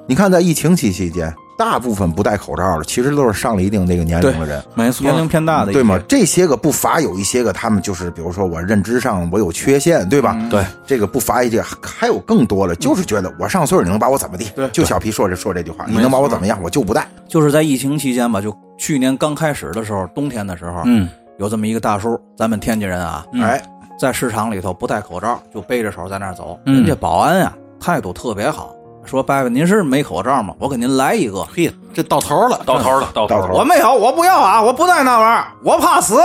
[0.07, 4.63] 你看，在疫情期期间，大部分不戴口罩的，其实都是上了一定那个年龄的人。
[4.73, 5.99] 没错，年龄偏大的，对吗？？
[6.07, 10.37] 这些个不乏有一些个，他们就是比如说我认知上我有缺陷，对吧？
[10.49, 14.49] 对，这个不乏一些，还有更多的，就是觉得我上岁数你能把我怎么地？
[14.71, 16.57] 就小皮说这说这句话，你能把我怎么样？
[16.63, 17.05] 我就不戴。
[17.27, 23.61] 就是在疫情期间吧，就去年刚开始的时候，冬天的时候，嗯，有这么一个大叔，咱们天津人啊，哎，
[23.97, 30.53] 在市场里头不戴口罩，就背着手在那儿走，嗯人家保安啊态度特别好，说伯伯您是没口罩吗？
[30.59, 31.43] 我给您来一个。
[31.45, 33.53] 嘿，这到头了，到头了，到头了。
[33.53, 36.19] 我没有，我不要啊，我不戴那玩意儿，我怕死。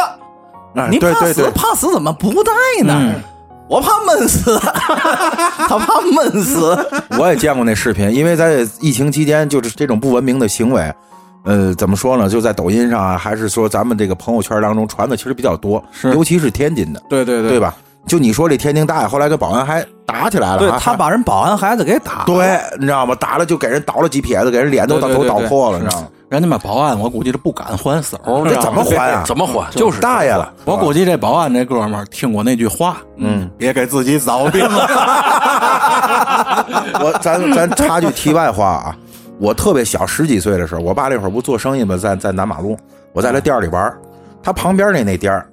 [0.75, 2.53] 哎你怕死对对对，怕死怎么不戴
[2.85, 2.95] 呢？
[2.99, 3.23] 嗯
[3.69, 6.77] 我怕闷死， 他怕闷死。
[7.19, 10.93] 我也见过那视频，因为在疫情期间，就是这种不文明的行为，
[11.45, 12.29] 呃，怎么说呢？
[12.29, 17.51] 就在抖音上啊，还是说咱们这个朋友圈当中传的其实比较多，是尤其是天津的，对对对？
[17.51, 17.75] 对吧？
[18.07, 22.25] 就你说这天津大爷后来跟保安还打起来了，对他把人保安孩子给打了。
[22.27, 23.15] 对，你知道吗？
[23.15, 26.09] 打了就给人倒了几撇子，给人脸都都倒破了，你知道吗？
[26.29, 29.23] 人家那保安，我估计是不敢还手，这怎么还啊？
[29.25, 29.71] 怎么还？
[29.73, 34.89] 就是大爷了，我估计这保安这哥们儿听过那句话，嗯，别给自己找病了。
[37.01, 38.97] 我咱咱插句题外话啊，
[39.43, 41.97] 我特别小十几岁的时候，我爸那会儿不做生意吗？
[41.97, 42.77] 在在南马路，
[43.13, 43.99] 我在那店儿里玩儿
[44.41, 45.45] 他旁边那那店儿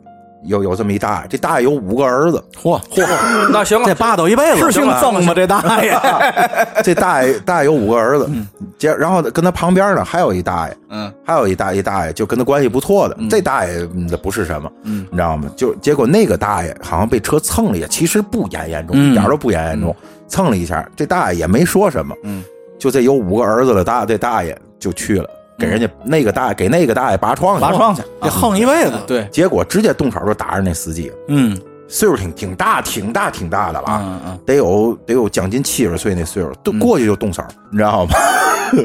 [0.44, 3.04] 有有这么一大爷，这大爷有五个儿子，嚯嚯，
[3.52, 5.34] 那行了这，霸道一辈子，是姓曾吗？
[5.36, 6.00] 这大爷？
[6.84, 8.30] 这大爷大爷有五个儿子，
[8.78, 15.50] 接然后跟他旁边呢还有一大爷，嗯，还有一大一大爷就跟他关系不错的，这大爷嗯不是什么，嗯，你知道吗？
[15.58, 19.94] 就结果那个大爷好像被车蹭了一下，其实不严严重，嗯一点都不严严重，
[20.28, 22.42] 蹭了一下，这大爷也没说什么，嗯，
[22.80, 28.94] 就这有五个儿子的大这大爷就去了，给人家那个大爷给那个大爷拔创去，拔创去，得横一辈子。
[29.06, 38.12] 对，结果直接动手就打人那司机，嗯，岁数挺挺大，挺大挺大的了，嗯嗯，得有得有将近七十岁那岁数，都过去就动手，你知道吗？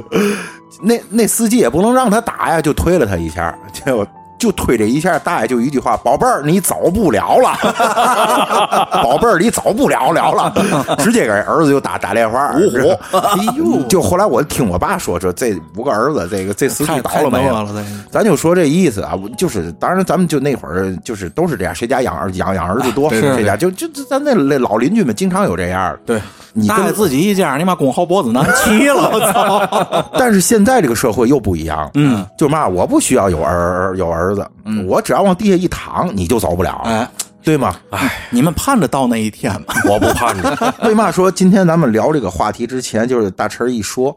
[0.83, 4.05] 那那司机也不能让他打呀，就推了他一下，结果
[4.39, 7.53] 就推这一下，大爷就一句话：“宝贝儿，你走不了了，
[9.03, 10.53] 宝贝儿，你走不了了了。
[10.99, 13.83] ”直接给儿子就打打电话，五虎哎呦！
[13.89, 17.67] 就后来我听我爸说，说这五个儿子，这个这司机太倒了没有？
[18.11, 25.99] 咱就说这意思啊，就是当然咱们就那会儿就是都是这样，谁家养儿养养儿子多，谁家就就就咱那那老邻居们经常有这样的。
[26.07, 26.21] 对，
[26.53, 30.05] 你跟大爷自己一家，你妈公侯伯子男齐了，我操！
[30.19, 34.49] 但是现在这个社会又不一样，嗯，就嘛，我不需要有儿有儿子，
[34.87, 37.11] 我只要往地下一躺，你就走不了，哎，
[37.43, 37.75] 对吗？
[37.91, 39.75] 哎你们盼着到那一天吗？
[39.91, 40.75] 我不盼着。
[40.89, 44.17] 为嘛说今天咱们聊这个话题之前，就是大陈一说，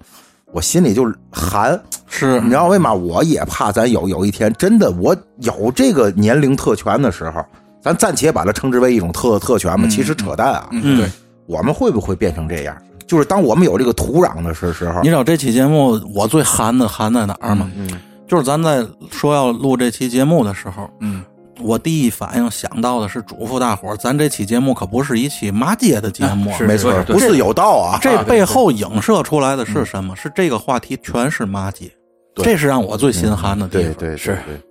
[0.52, 1.80] 我心里就寒。
[2.10, 2.93] 是你知道为嘛？
[2.93, 7.43] 我也怕咱有有一天真的我有这个年龄特权的时候，
[7.82, 10.70] 咱暂且把它称之为一种特特权吧，其实扯淡啊。
[10.72, 11.10] 嗯，对。
[11.48, 12.76] 我们会不会变成这样？
[13.06, 17.72] 就是当我们有这个土壤的时时候你，知道这期节目我最寒的寒在哪儿吗？
[17.78, 17.89] 嗯，
[18.28, 21.24] 就是咱在说要录这期节目的时候，嗯，
[21.62, 30.16] 我第一反应想到的是嘱咐大伙儿，咱这期节目可不是一期骂街的节目，是没错，不是有道啊，这背后影射出来的是什么？
[30.16, 31.90] 是这个话题全是骂街，
[32.36, 33.94] 对这是让我最心寒的地方。
[33.94, 34.62] 对对是对。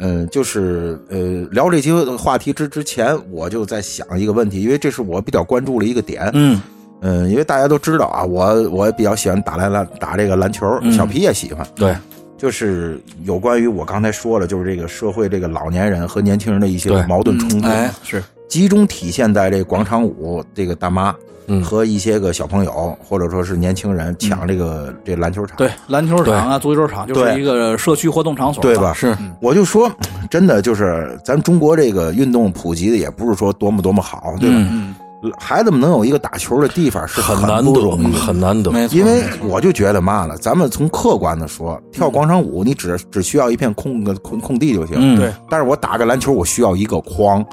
[0.00, 1.18] 嗯，就是呃，
[1.50, 6.30] 聊这期话题之之前，我就在想一个问题，因为这是我比较关注的一个点。
[6.34, 6.60] 嗯
[7.00, 11.66] 嗯，因为大家都知道啊，我我也比较喜欢打篮篮打这个篮球，嗯小皮也喜欢。
[11.74, 11.96] 对，
[12.38, 18.22] 就是有关于我刚才说了，就是这个社会这个老年人和年轻人的一些矛盾冲突，哎，是。
[18.48, 21.14] 集中体现在这广场舞这个大妈
[21.48, 25.56] 嗯和一些个小朋友或者说是年轻人抢这个这篮球场。
[25.58, 28.92] 对，篮球场啊，足球场就是一个社区活动场所，对吧？
[28.94, 29.14] 是。
[29.42, 29.90] 我就说，
[30.30, 34.56] 真的就是咱中国这个运动普及的也不是说多么多么好，对吧？
[34.70, 34.94] 嗯
[35.38, 38.18] 孩子们能有一个打球的地方是很难得不容易，的。
[38.20, 38.70] 很难得。
[38.88, 44.96] 因为我就觉得嘛了，咱们从客观的说，跳广场舞你只只需要一片空的空空地就行。
[44.98, 47.44] 嗯对，但是我打个篮球，我需要一个框，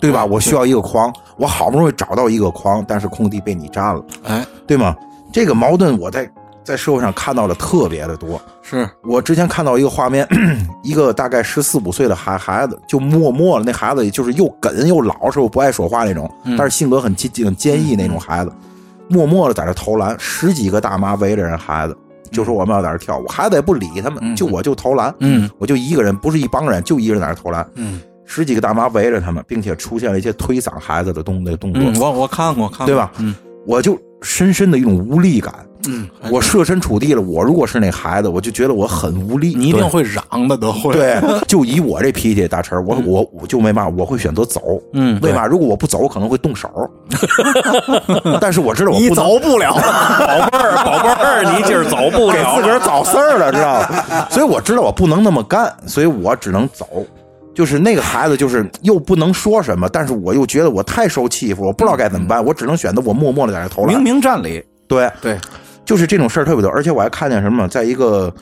[0.00, 0.24] 对吧？
[0.24, 4.94] 我需要一个框，我好不容易找到一个框，但是空地被你占了，哎，对吗？
[5.32, 6.28] 这个矛盾我在
[6.64, 8.40] 在社会上看到的特别的多。
[8.62, 8.88] 是。
[9.02, 10.26] 我之前看到一个画面，
[10.82, 18.52] 一个大概十四五岁的孩孩子就默默的，那孩子就是又梗又老实又不爱说话那种，但是性格很坚很坚毅那种孩子，
[19.08, 21.96] 默默的在这投篮，十几个大妈围着人孩子，
[22.30, 25.50] 就说我们要在这跳舞，孩子也不理他们，就我就投篮，嗯。
[25.58, 28.00] 我就一个人，不是一帮人，就一个人在那投篮，嗯。
[28.24, 33.10] 十几个大妈围着他们，并且出现了一些推搡孩子的动的动作，嗯，我我看过看过，对吧？
[33.18, 33.34] 嗯。
[33.66, 35.52] 我就深深的一种无力感。
[35.88, 39.54] 嗯，我设身处地了，我如果是那孩子，我就觉得我很无力。
[39.54, 40.92] 你一定会嚷的，都会。
[40.92, 44.60] 对，就以我这脾气，大陈，我我我就没嘛我会选择走？
[44.92, 45.46] 嗯，为嘛？
[45.46, 46.68] 如果我不走，我可能会动手。
[48.40, 54.28] 但是我知道我不走不了， 宝贝儿，宝贝儿，你今儿走不了，自个儿找事儿了，知道吧？
[54.30, 56.86] 所以我知道我不能那么干，所以我只能走。
[57.52, 64.62] 就是那个孩子，就是又不能说什么，但是我又觉得我太受欺负，我不知道该怎么办，我只能选择我默默的在这投篮，明明占理。
[64.86, 65.38] 对对。
[65.90, 68.32] 就是这种事儿特别多，而且我还看见什么，在一个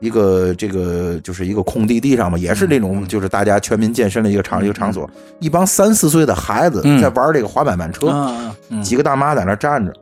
[0.00, 5.06] 一个这个就是一个空地地上嘛，也是那种就是大家全民健身的一个场一个场所，
[5.38, 8.10] 一帮三四岁的孩子在玩这个滑板板车，
[8.82, 9.92] 几个大妈在那站着，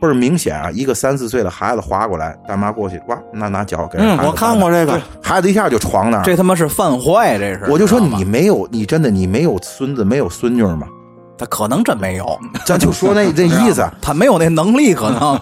[0.00, 7.64] 倍儿明显啊，一个三四岁的孩子滑过来，大妈过去哇，拿拿脚给嗯，我看过这个，孩子一下就闯那儿，这他妈是犯坏，这是。
[7.70, 10.88] 我就说你没有，你真的你没有孙子没有孙女吗？
[11.36, 15.40] 他可能真没有，咱就说那 这意思，他没有那能力，可能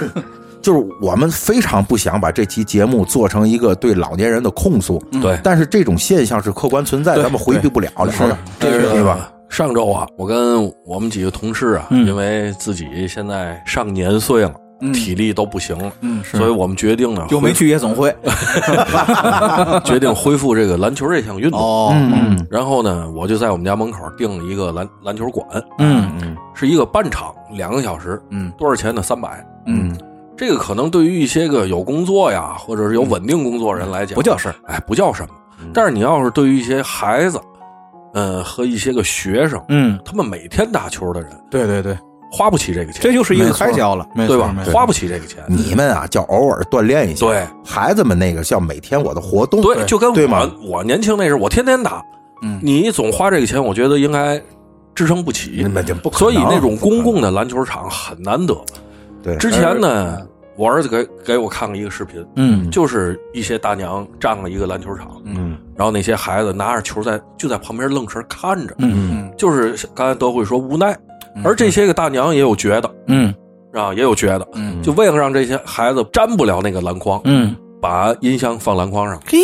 [0.62, 9.30] 就是我们非常不想把这期节目做成一个对老年人的控诉，对，但是这种现象是客观存在，咱们回避不了的，是这是对吧？
[9.48, 14.52] 上周啊，我跟我们几个同事啊，因为自己现在上年岁了。
[14.92, 18.14] 体力都不行了，嗯，所以我们决定呢，又没去夜总会，
[19.84, 21.60] 决定恢复这个篮球这项运动。
[21.60, 25.46] 哦，嗯，然后呢，我就在我们家门口订了一个篮篮球馆，
[25.78, 29.02] 嗯嗯，是一个半场，两个小时，嗯，多少钱呢？
[29.02, 29.96] 三百，嗯，
[30.36, 35.28] 这个可能对于一些个有工作呀，或者是有稳定工作人来讲，不叫事儿，哎，不叫什么。
[35.74, 37.38] 但是你要是对于一些孩子，
[38.14, 41.96] 呃，和一些个学生，嗯，他们每天打球的人，对对对。
[42.30, 44.54] 花不起这个钱，这就是一个开销了，对吧？
[44.72, 45.42] 花不起这个钱。
[45.48, 47.26] 你们啊，叫偶尔锻炼一下。
[47.26, 49.60] 对，孩子们那个叫每天我的活动。
[49.60, 52.02] 对，就跟我我年轻那时候，我天天打。
[52.42, 54.40] 嗯，你总花这个钱，我觉得应该
[54.94, 55.66] 支撑不起。
[55.74, 58.56] 那就不所以那种公共的篮球场很难得。
[59.22, 60.18] 对，之前呢，
[60.56, 70.96] 我儿子给给我看过一个视频，嗯，就是一些大娘占了一个篮球场，嗯，然后那些孩子拿着球在就在旁边愣神看着，嗯，就是刚才德惠说无奈。
[71.44, 73.34] 而这些个大娘也有觉得，嗯，
[73.72, 79.20] 啊，也有觉得，嗯，就为了让这些孩子沾不了那个篮筐，嗯，把音箱放篮筐上。
[79.26, 79.38] 嘿，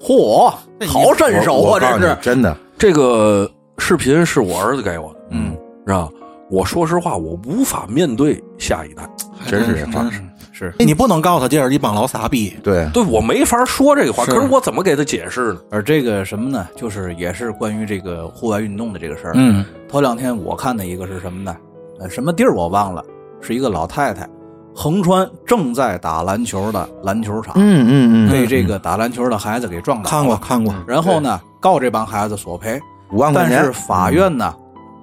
[0.00, 0.48] 嚯，
[0.86, 1.80] 好身手啊！
[1.80, 2.56] 这是真的。
[2.78, 6.08] 这个视频是我儿子给我的，嗯，是吧？
[6.50, 9.02] 我说实话，我无法面对下一代，
[9.48, 10.22] 真是真是
[10.56, 10.72] 是。
[10.78, 14.24] 你不能告诉他这是一帮老傻逼，对，对我没法说这个话。
[14.24, 15.60] 可是我怎么给他解释呢？
[15.70, 16.66] 而这个什么呢？
[16.74, 19.32] 就是也是关于这个户外运动的这个事儿。
[19.34, 21.54] 嗯，头两天我看的一个是什么呢？
[22.00, 23.04] 呃，什么地儿我忘了，
[23.42, 24.26] 是一个老太太，
[24.74, 30.10] 横穿正在打篮球的篮球场，嗯嗯嗯，被这个打篮球的孩子给撞倒了。
[30.10, 30.74] 看过看过。
[30.86, 32.80] 然后呢，告这帮孩子索赔
[33.12, 34.54] 五万块钱，但是法院呢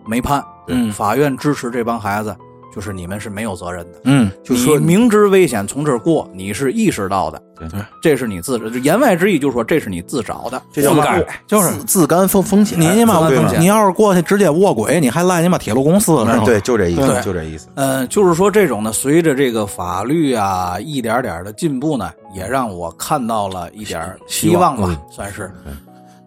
[0.06, 0.44] 没判。
[0.68, 2.34] 嗯，法院支持这帮孩子，
[2.74, 4.00] 就是你们是没有责任的。
[4.06, 7.42] 嗯，就说明知危险从这儿过，你是意识到的。
[7.56, 12.80] 对对，这是你自言外之意，就是说这是你自找的，这叫该就是自甘风风险。
[12.80, 16.42] 你你妈对你要是过去直接卧轨，你还赖你妈铁路公司呢？
[16.44, 17.68] 对，就这意思，对就这意思。
[17.76, 25.52] 嗯，就是说这种呢，随着这个法律啊一点点的进步呢，也让我看到了一点希望吧，算是。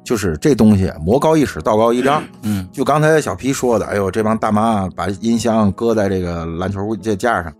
[0.06, 2.22] 就是这东西，魔高一尺，道高一丈。
[2.42, 7.52] 嗯，就刚才小皮说的，哎呦，这帮大妈把音箱搁在这个篮球这架上，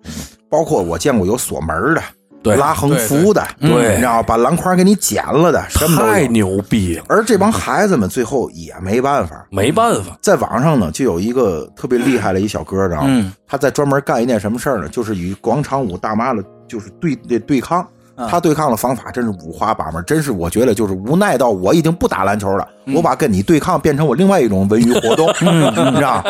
[0.49, 2.01] 包括我见过有锁门的，
[2.45, 7.05] 对，拉横幅的，对，你知道把篮筐给你剪了的，什么太牛逼了。
[7.09, 13.09] 而这帮孩子们最后也没办法，没办法，在网上呢就有一个特别厉害的一小哥，知道吗？
[13.09, 14.89] 嗯，他在专门干一件什么事儿呢？
[14.89, 17.85] 就是与广场舞大妈的，就是对对对抗。
[18.29, 26.25] 他对抗的方法真是五花八门，真是我觉得就是无奈到我已经不打篮球了，我把跟你对抗变成我另外一种文娱活动，你知道？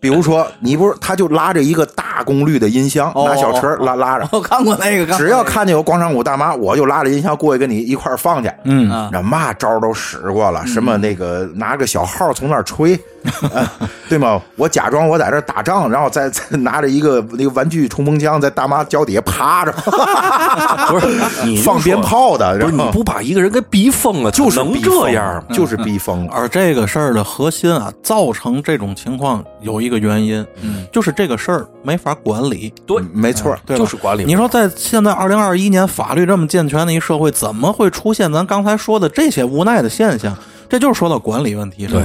[0.00, 8.50] 比如说，你不是他就拉着一个大功率的音箱，拿小车拉拉着，我看过那个，只要看见有广场舞大妈，我就拉着音箱过去跟你一块放去。
[8.64, 12.62] 嗯，那嘛招都使过了，什么那个拿个小号从那儿
[13.24, 13.48] 吹，
[14.08, 14.40] 对吗？
[14.56, 19.72] 我假装我在这打仗，然后再再拿着一个那个玩具冲锋枪在大妈脚底下趴着
[20.88, 21.06] 不是
[21.44, 26.32] 你放鞭炮的，不是你不把一个人给逼疯了，就是能这样，就是逼疯了。
[26.32, 32.72] 而这个事儿的核心啊，造成这种情况有一个原因，嗯，就是这个事儿没法管理。
[32.86, 34.24] 对，没错，对就是管理。
[34.24, 40.36] 你说在现在二零二一年法律这么健全的一社会，怎么会出现咱刚才说的这些无奈的现象？
[40.68, 41.92] 这就是说到管理问题上。
[41.92, 42.02] 对，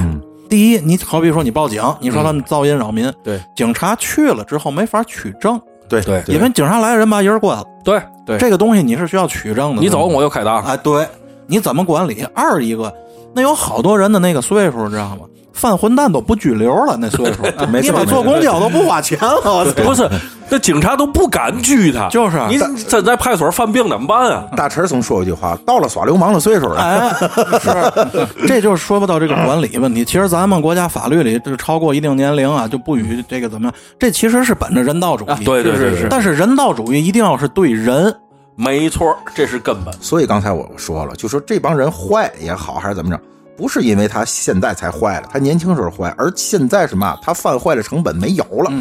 [0.49, 7.63] 第一，你好比说你报警，你说他们噪音扰民，对，警察去了之后没法取证，对对因为警察来人把人关了。
[7.84, 9.81] 对对，这个东西你是需要取证的。
[9.81, 10.60] 你走我就开打。
[10.62, 11.08] 哎，对，
[11.47, 12.23] 你怎么管理？
[12.34, 12.93] 二一个，
[13.34, 15.25] 那有好多人的那个岁数，知道吗？
[15.56, 17.41] 犯混蛋都不拘留了，那岁数，
[17.72, 19.65] 没错你把坐公交都不花钱了！
[19.84, 20.08] 不是，
[20.50, 24.44] 那警察都不敢拘他，就是你真在派出所犯病怎么办啊？
[24.56, 27.10] 大陈总说一句话：“到了耍流氓的岁数了。”哎，
[27.60, 30.04] 是，这就是说不到这个管理问题。
[30.04, 33.73] 其实咱们国家法律里，就是超过一定年龄啊，就不予这个怎么样。
[33.98, 38.13] 这其实是本着人道主义，对对对，但是人道主义一定要是对人，
[38.56, 39.94] 没错，这是根本。
[40.02, 43.19] 所以刚才我说了，就说这帮人坏也好，还是怎么着，
[43.56, 48.71] 不是因为他现在才坏了，他年轻时候坏，而现在什么，他犯坏的成本没有了。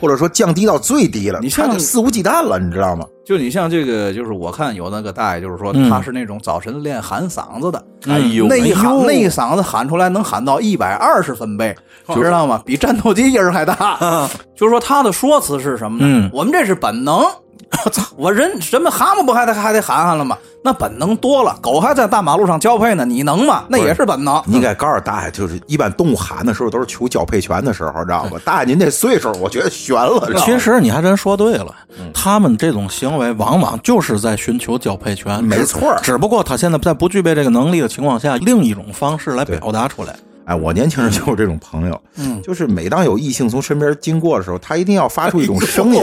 [0.00, 3.04] 或者说降低到最低了，你像肆无忌惮了，你知道吗？
[3.22, 11.76] 就你像这个，就是我看有那个大爷，就是说他是那种早晨练喊嗓子的，哎呦，那一喊那一嗓子喊出来能喊到一百二十分贝，
[12.14, 12.62] 知道吗？
[12.64, 14.26] 比战斗机音儿还大。
[14.56, 16.30] 就是说他的说辞是什么呢？
[16.32, 17.22] 我们这是本能。
[17.84, 18.02] 我操！
[18.16, 20.36] 我人什么蛤蟆不还得还得喊喊了吗？
[20.62, 23.64] 那本能多了，狗还在大马路上交配呢，你能吗？
[23.68, 24.42] 那也是本能。
[24.44, 28.38] 你应该告诉大爷，就是一般动物喊的时候都是求交配权的时候，知道吧？
[28.44, 30.28] 大爷您这岁数，我觉得悬了。
[30.40, 31.74] 其实你还真说对了，
[32.12, 35.96] 他们这种行为往往就是在寻求交配权，没错。
[36.02, 40.14] 只不过他现在在不具备这个能力的情况下，另一种方式来表达出来。
[40.50, 46.02] 哎，我年轻人就有这种朋友，嗯，就是每当有异性从身边经过的时候，他一定要发出一种声音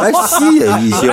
[0.00, 1.12] 来吸引异性。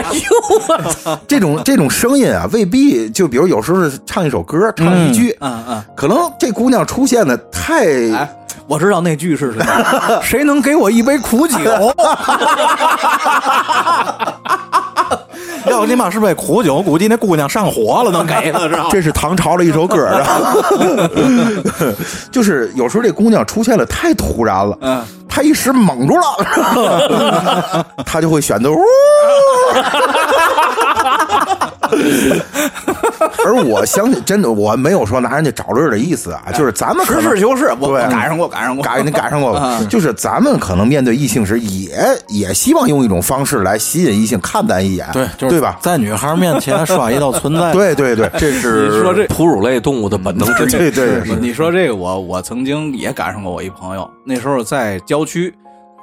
[1.28, 7.86] 这种这种声音啊，未必就比如有时候是唱一首歌，唱一句，嗯嗯，可能这姑娘出现的太……
[8.14, 8.32] 哎，
[8.68, 9.66] 我知道那句是什么，
[10.22, 11.58] 谁能给我一杯苦酒？
[15.70, 20.56] 要你妈是杯苦酒，估计那姑娘上火了，能给了，是吧 这是唐朝的一首歌啊，
[22.32, 28.70] 就是有时候这姑娘出现了太突然了，嗯，她一时懵住了，她就会选择。
[33.46, 39.60] 而我相信，真的，我没有说拿人家找乐的意思啊，就是咱们实事求是，我赶上过，赶上过，赶你赶上过，
[39.90, 45.78] 就是咱们可能面对异性时，也也希望用一种方式来吸引异性看咱一眼，对，对吧？
[45.82, 50.92] 在女孩面前刷一道存在， 对对对，这是说这哺乳类动物的本能之 一。
[50.92, 55.54] 对对，你说这个，我我曾经也赶上过我一朋友，那时候在郊区。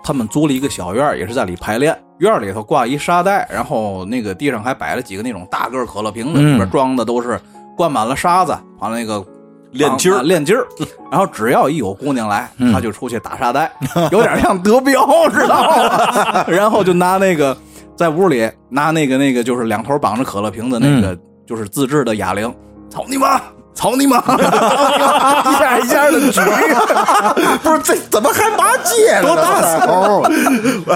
[0.04, 1.92] 他们租了一个小院也是在里排练。
[2.18, 7.38] 院里头挂一沙袋，然后那个地上还摆了几个那种大个可乐瓶子，里边装的都是
[7.76, 9.24] 灌满了沙子，完了那个
[9.72, 10.66] 练筋儿，练筋儿。
[11.10, 13.70] 然后只要一有姑娘来，他就出去打沙袋，
[14.10, 16.44] 有点像德彪，知道吗？
[16.48, 17.56] 然后就拿那个
[17.94, 22.52] 在屋里拿那个那个就是两头绑着可乐瓶子那个就是自制的哑铃，
[22.88, 23.40] 操你妈！
[23.76, 24.16] 操你妈！
[24.26, 26.40] 一下一下的举，
[27.62, 30.24] 不是这怎么还骂街多大头？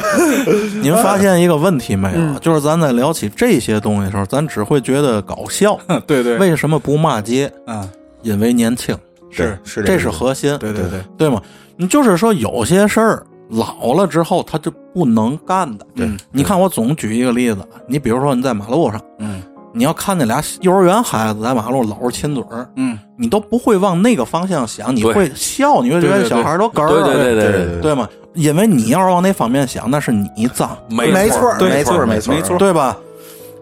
[0.83, 2.39] 您发现一个问题没有？
[2.41, 5.79] 就是咱在聊起这些东西的时候，咱只会觉得搞笑。
[6.07, 7.53] 对对，为什么不骂街？
[7.67, 7.87] 嗯，
[8.23, 8.97] 因为年轻，
[9.31, 10.57] 是是，这是核心。
[10.59, 11.41] 对对对，对吗？
[11.77, 15.87] 你就是说有些事儿老了之后他就不能干的。
[15.95, 19.40] 对，你看我总举一个例子，你比如说你在马路上，嗯。
[19.73, 28.09] 你要看那俩幼儿园孩子在马路老是亲嘴儿，嗯，你都不会往那个方向想，你会笑，你会觉得小孩都哏儿，对对对对对吗？
[28.35, 32.97] 因为你要是往那方面想，那是你脏，没错，没错，没错，没错，对吧？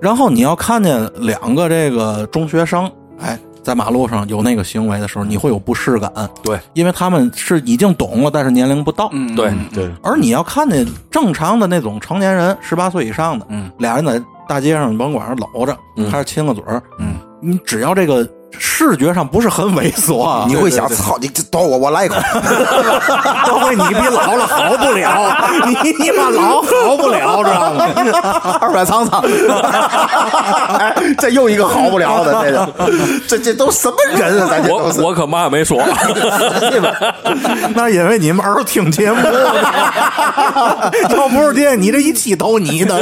[0.01, 2.91] 然后你要看见两个这个中学生，
[3.21, 6.11] 哎，在马路上有那个行为的时候，你会有不适感，
[6.43, 9.91] 对，因为他们是已经懂了，但是年龄不到，对对。
[10.03, 14.23] 而你要看见正常的那种成年人，十八岁以上的，嗯，俩人在。
[14.49, 15.77] 大街上你，甭管是搂着
[16.11, 18.27] 还是亲个嘴儿，嗯，你只要这个
[18.79, 22.15] 视觉上不是很猥琐， 你会想操你刀我，我来一口，
[23.45, 27.87] 都会你比老了好不了， 你你妈老好不了，知道吗？
[28.61, 29.21] 二百苍苍，
[31.19, 32.69] 这又一个好不了的，这个，
[33.27, 34.47] 这这都什么人啊？
[34.49, 35.83] 咱我我可嘛也没说，
[37.75, 39.19] 那因为你们儿听节目，
[41.17, 42.97] 要不是这，你这一期都你的。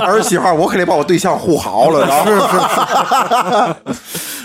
[0.00, 2.40] 儿媳妇，我可得把我对象护好了，是是
[3.50, 3.74] 是，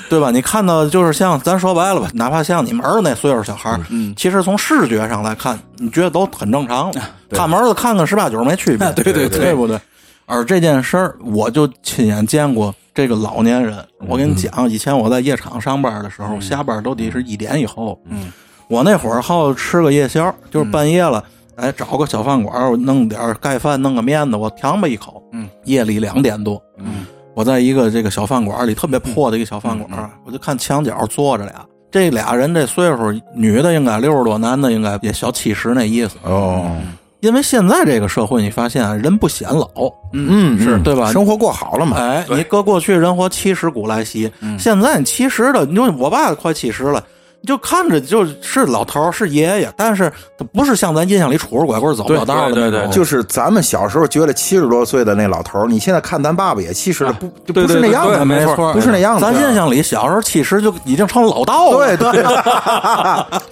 [0.09, 0.31] 对吧？
[0.31, 6.91] 你看到就是像咱说白了吧，哪怕像你们儿子那岁数小孩嗯，其实从视觉上来看，你觉得都很正常。
[7.31, 9.79] 看儿子看看十八九没区别， 对对对不对？
[10.27, 13.77] 而这件事儿，我就亲眼见过这个老年人。
[14.07, 17.99] 我跟你讲，以前我在夜场上班的时候，下班都得是一点以后。
[18.05, 18.31] 嗯，
[18.67, 21.23] 我那会儿好吃个夜宵，就是半夜了。
[21.57, 25.23] 哎，找个小饭馆，我弄点盖饭，弄个面子，我尝吧一口。
[25.31, 31.53] 嗯，夜里两点多，嗯，我在一个这个小饭馆里，特别破的一个小饭馆，我就看墙角坐着俩，
[31.91, 36.15] 这俩人这岁数，女的应该六十多，男的应该也小七十那意思。
[36.23, 36.71] 哦，
[37.19, 39.67] 因为现在这个社会，你发现啊人不显老，
[40.13, 41.11] 嗯，是对吧？
[41.11, 41.97] 生活过好了嘛？
[41.97, 47.03] 哎，你搁过去人活七十古来稀，现在七十的，你说我爸快七十了。
[47.45, 52.91] 就看着就是老头儿是爷爷，但是他不是像咱印象里杵着拐棍走不了道的那种。
[52.91, 59.21] 就是咱们小时候觉得七十多岁的那老头儿，你现在看咱爸爸也七十了，不就不是那样子，没错，不是那样子。
[59.21, 62.23] 咱印象里小时候七十就已经成老道了，对对，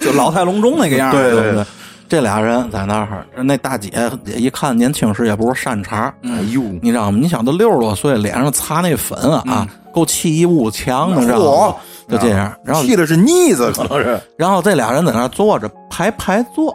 [0.00, 1.64] 就老态龙钟那个样对对对。
[2.08, 3.90] 这俩人在那儿，那大姐
[4.24, 7.18] 一看年轻时也不是善茬，哎呦，你知道吗？
[7.20, 11.76] 你想都六十多岁，脸上擦那粉啊，够气一屋墙的，知道吗？
[12.08, 14.20] 就这样，然后气的是腻子，可能是。
[14.36, 16.66] 然后这俩人在那坐着排排坐，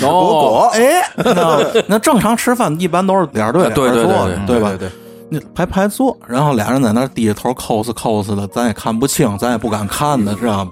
[0.00, 1.02] 果果，哎，
[1.88, 4.72] 那正常吃饭一般都是脸对脸坐的，对吧？
[4.78, 4.88] 对，
[5.30, 10.70] 那排排坐，然后俩人在那低着头 cos cos 的，咱也看不清，咱也不敢看的，知道吗？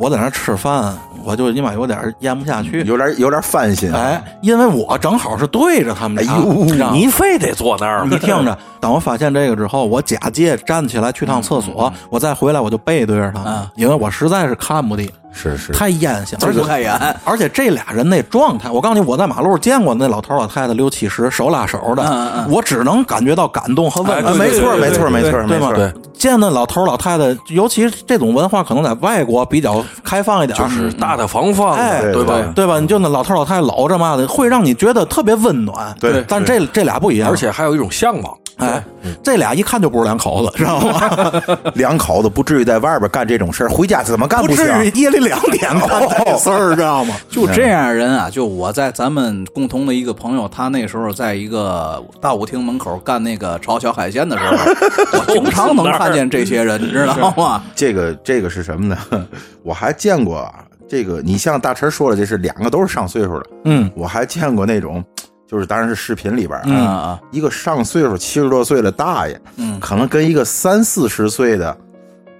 [0.00, 3.92] 我在那吃饭，我就你妈有点咽不下去，有点有点烦心。
[3.92, 8.06] 哎，因为我正好是对着他们俩，哎呦，你非得坐那儿？
[8.06, 15.06] 你听着，当我发现这个之后，我假借站起来去趟厕所，我再回来我就背对着他，因为我实在是看不的。
[15.32, 24.36] 是是，太烟香，而且太严，而且这俩人那状态，我告诉你，我在马路上见过那老头老太太六七十，手拉手的，我只能感觉到感动和温暖。
[24.36, 25.72] 没错，没错，没错，对吗？
[25.74, 32.52] 对，见那老头老太太，尤其这种文化，可能在外国比较开放一点，就是大大方方，哎，对吧？
[32.54, 32.80] 对吧？
[32.80, 35.94] 你就那老头老太太搂着嘛的，会让你觉得特别温暖。
[36.00, 38.36] 对，但这这俩不一样，而且还有一种向往。
[38.56, 38.84] 哎，
[39.22, 41.00] 这俩一看就不是两口子，知道吗？
[41.76, 44.44] 两口子不至于在外边干这种事儿，回家怎么干？
[44.44, 47.16] 不至于夜里两点干这事儿，知道吗？
[47.28, 54.56] 就这样人啊，就我在咱们共同的一个朋友，他那时候在一个大舞厅门口干那个炒小海鲜的时候，
[55.18, 57.62] 我经常能看见这些人，你知道吗？
[57.74, 59.26] 这个这个是什么呢？
[59.62, 60.52] 我还见过
[60.88, 65.04] 这个，你像大陈说的，这是两个都是上岁数的，嗯，我还见过那种。
[65.48, 71.76] 就是当然是视频里边啊，一个上岁数七十多岁的大爷，嗯，可能跟一个三四十岁的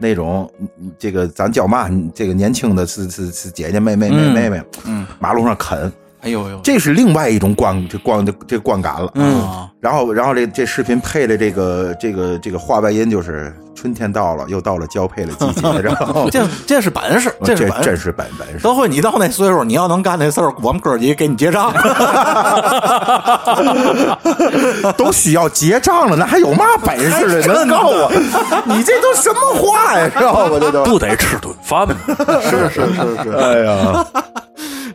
[0.01, 0.51] 那种，
[0.99, 5.93] 这个咱叫嘛，这个年轻的是是是姐姐妹妹妹妹妹，嗯，马路上啃，
[6.23, 13.55] 哎呦呦，这是另外一种观这观这这观感了，嗯，然后然后这这视频配的这个这个这个话外音就是。
[13.73, 18.59] 春天到了，又到了交配的季节， 然后这这是本事，这是真是本本事。
[18.59, 21.73] 等会，你到那岁数，你要能干那事儿，我们哥几个给你结账，
[24.99, 27.55] 都需要结账了，那还有嘛本事的？
[27.55, 28.13] 能告我？
[28.67, 30.07] 你这都什么话呀？
[30.15, 30.51] 知道吧？
[30.61, 31.95] 这都不得吃顿饭吗？
[32.43, 34.05] 是是是是，哎呀。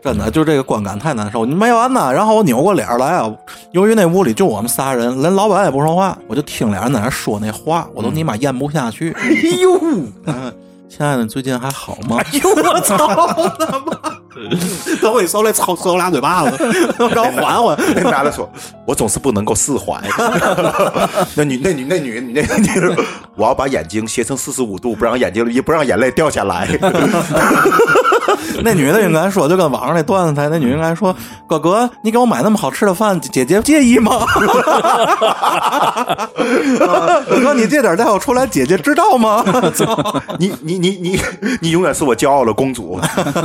[0.06, 1.48] 真的，就这个观感太难受。
[1.48, 3.28] 你没完呢，然后我扭过脸来啊，
[3.72, 9.12] 由于那屋里就我们仨人，连老板也不说话，我就听俩人在那说那话，我都尼玛咽不下去。
[9.20, 9.80] 哎呦，
[10.88, 12.18] 亲爱的，最近还好吗？
[12.24, 12.96] 哎呦，我操
[13.58, 14.12] 他妈！
[15.02, 16.58] 等我一手来抽抽俩嘴巴子，
[17.16, 17.76] 让我缓缓。
[17.96, 18.48] 那男的说
[18.86, 20.00] ：“我总是不能够释怀。”
[21.36, 22.96] 那女、那女、那女、那女，
[23.36, 26.68] 我要把眼睛斜成四十五度，不让眼睛也不让眼泪掉下来。
[28.64, 31.16] 那女的应该说，就跟网上那段子台，那女应该说
[31.48, 34.26] ：“哥哥，你给我买那么好吃的饭，姐姐介意吗？”
[37.28, 39.44] 哥哥，你这点带我出来，姐姐知道吗？
[40.40, 41.20] 你你你你
[41.62, 43.00] 你永远是我骄傲的公主，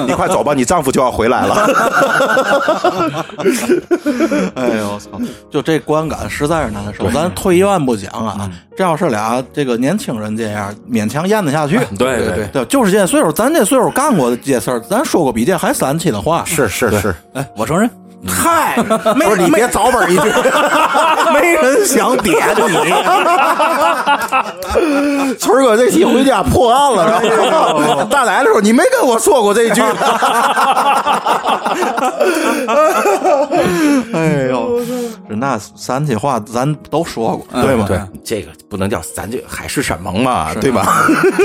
[0.07, 1.55] 你快走吧，你丈夫就要回来了。
[4.55, 5.11] 哎呦我操！
[5.51, 7.11] 就这观感实在是难受。
[7.11, 11.79] 咱退一万步讲啊，这要是俩这个年轻人这样，勉强咽得下去。
[11.99, 16.45] 对对对对，就是这岁数，咱这岁数干过的这些事儿，咱说过比这还三七的话。
[16.45, 17.91] 是是是，哎，我承认。
[18.29, 20.29] 嗨， 不是你别早本一句，
[21.33, 22.93] 没人想点你。
[25.39, 29.81] 村哥这期回家破案了，大来的时候你没跟我说过这句。
[34.13, 34.81] 哎呦，
[35.29, 37.87] 那三句话咱都说过，对吗？
[37.89, 40.87] 对，这个不能叫咱这海誓山盟嘛，对吧？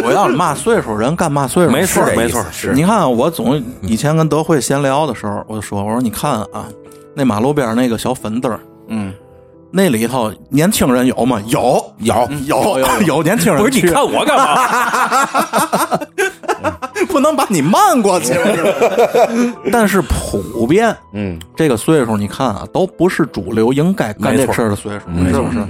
[0.04, 2.44] 我要是嘛岁数人干嘛岁数，没错没错。
[2.52, 6.65] 是，你看我总以前跟德惠闲聊的时候，我就说，我说你看啊。
[7.16, 9.14] 那马路边那个小粉灯嗯，
[9.72, 11.42] 那里头年轻人有吗？
[11.48, 13.64] 有，有，有，有 有年轻人。
[13.64, 15.98] 不是你看我干嘛？
[17.08, 18.34] 不能把你慢过去。
[19.72, 25.66] 但是普遍，嗯，这个岁数你看啊，都不是主流应该干这事儿的岁数，是不是？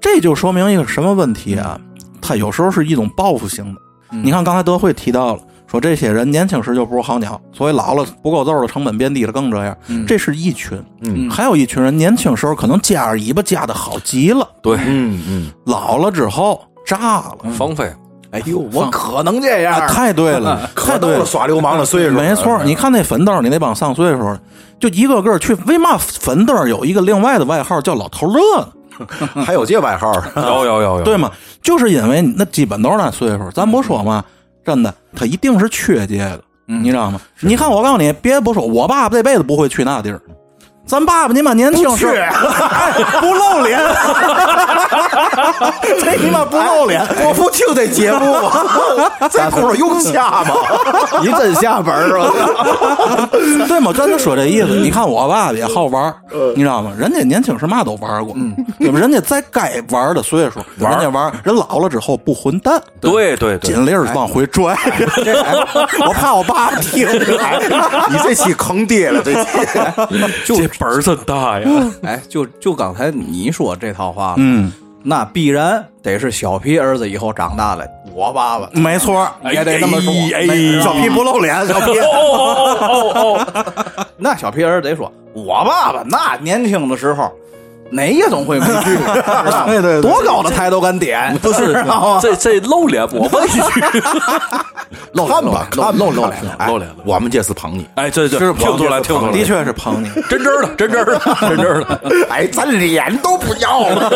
[0.00, 1.78] 这就说明一个什么问题啊？
[2.22, 3.80] 他有时候是一种报复性的。
[4.10, 5.40] 你看刚才德惠提到了。
[5.66, 9.76] 说这些人年轻时就不是好鸟，所以老了不够揍的成本变低了更这样。
[10.06, 17.92] 这是一群，嗯，还有一群人年轻时候可能夹着尾巴夹的好极了，对，嗯嗯，老了之后炸了，荒废。
[18.32, 22.62] 哎呦，我可能这样，太对了， 太对了，耍流氓的岁数，没错。
[22.64, 24.36] 你看那粉豆，你那帮上岁数，
[24.78, 29.06] 就一个个去，为嘛粉豆有一个另外的外号叫老头乐呢？
[29.44, 30.12] 还有这外号？
[30.34, 31.30] 有有有有，对吗？
[31.62, 34.22] 就是因为那基本都是那岁数，咱不说嘛。
[34.66, 36.42] 真的，他一定是缺这个。
[36.66, 37.20] 你知道吗？
[37.40, 40.20] 你看我告诉你，别不说，我爸爸这辈子不会去那地儿。
[40.86, 42.06] 咱爸爸你妈年轻时
[43.20, 43.80] 不露脸，
[46.00, 48.36] 这你妈不露脸，我不听这节目，
[49.28, 50.54] 这轱辘用下吗？
[51.20, 53.28] 你真下本儿吧？
[53.66, 53.92] 对吗？
[53.92, 54.68] 咱就说这意思。
[54.68, 56.14] 你看我爸爸也好玩儿，
[56.54, 56.92] 你知道吗？
[56.96, 58.32] 人家年轻时嘛都玩过，
[58.78, 58.98] 对吧？
[59.00, 64.76] 人家在该玩的岁数，人家玩，人老了之后不混蛋，对对对，尽力儿往回拽。
[66.06, 67.08] 我怕我爸爸听，
[68.08, 69.50] 你这期坑爹了，这期
[70.44, 71.68] 就这本儿真大呀！
[72.02, 74.72] 哎，就就刚才你说这套话，嗯，
[75.02, 80.12] 那必然得是小皮儿子以后长大了，我爸爸没错，也得这么说。
[80.34, 80.46] 哎
[80.82, 81.98] 小皮不露脸， 小皮。
[81.98, 84.04] 哦哦哦哦！
[84.18, 87.30] 那小皮儿子得说，我爸爸那年轻的时候。
[87.90, 89.14] 哪夜总会没去 过？
[89.66, 91.72] 对对，多高的台都敢点，不是
[92.20, 93.80] 这这露脸，我问一句，
[95.12, 96.90] 露看吧，看露露脸，露脸。
[97.04, 102.00] 我们这次捧你，哎，这这听出来，听出来，的确是捧你，真真的，真真的， 真真的。
[102.28, 104.10] 哎，咱脸都不要了，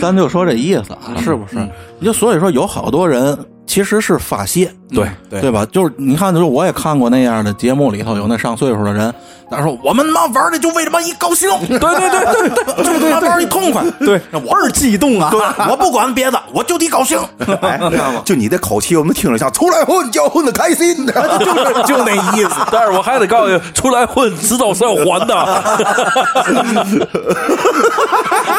[0.00, 1.56] 咱就说这意思啊，是不是？
[1.98, 3.36] 你就所以说，有好多人
[3.66, 5.66] 其实是发泄，对对对吧？
[5.72, 9.12] 就是你看，就是我也看过那样的节目，里头有那上岁数的人，
[9.50, 15.30] 他说我们妈玩的就为他妈一高兴，对对对对对， 就他妈玩一痛快，对，倍儿激动啊！
[15.30, 17.18] 对， 我不管别的，我就得高兴，
[17.62, 18.22] 哎，知道吗？
[18.24, 22.54] 就你这口气，我们听着像出来混就要混的开心的，就是就那意思。
[22.70, 25.34] 但是我还得告诉你，出来混迟早是要还的。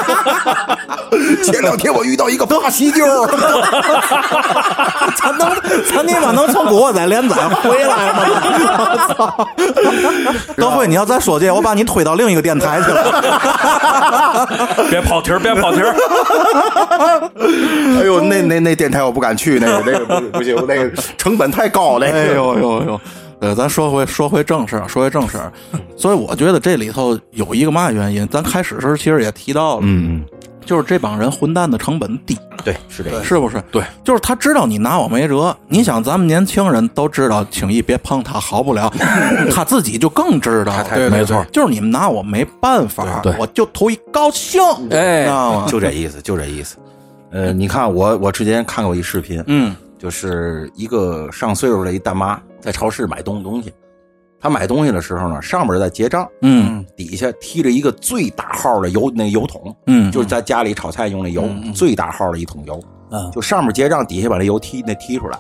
[1.44, 3.06] 前两天我遇到一个大喜妞。
[5.16, 5.50] 咱能，
[5.90, 8.24] 咱尼玛能从古惑仔连载回来吗？
[8.78, 9.48] 我操！
[10.56, 14.48] 德辉，你要再说这，我把你推到另一个电台去了。
[14.90, 15.96] 别跑题儿，别跑题儿。
[18.00, 22.06] 哎呦，那那那电台我不敢去，那个那个不不行，那个成本太高了。
[22.08, 23.02] 哎呦呦呦！
[23.40, 25.52] 呃，咱说回说回正事儿，说回正事儿。
[25.98, 30.24] 所以我觉得这里头有一个嘛原因，咱开始时候其实也提到了，嗯。
[30.66, 33.64] 就是这帮人混蛋的成本低，对，是这个，是不是？
[33.72, 35.56] 对，就是他知道你拿我没辙。
[35.68, 38.92] 你想，咱们年轻人都知道，轻易别碰他，好不了。
[39.54, 41.46] 他自己就更知道，对，没错。
[41.54, 44.60] 就是你们拿我没办法，我就图一高兴，
[44.90, 45.28] 哎？
[45.68, 46.78] 就这意思，就这意思。
[47.30, 53.72] 呃，你看我，我之前看过一视频，嗯，就是一个上岁数的一大妈在超市买东东西。
[54.38, 65.40] 他买东西的时候呢，上面在结账，嗯，底下提着一个最大号的油，那油桶，嗯，就是在家里炒菜用的油，最大号的一桶油，嗯，就上面结账，底下把那油提那提出来，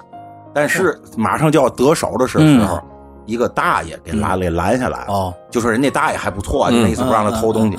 [0.56, 2.82] 但是马上就要得手的时候，
[3.26, 7.78] 一个大爷给拦给拦下来了，哦，就说人家大爷还不错，就那意思不让他偷东西，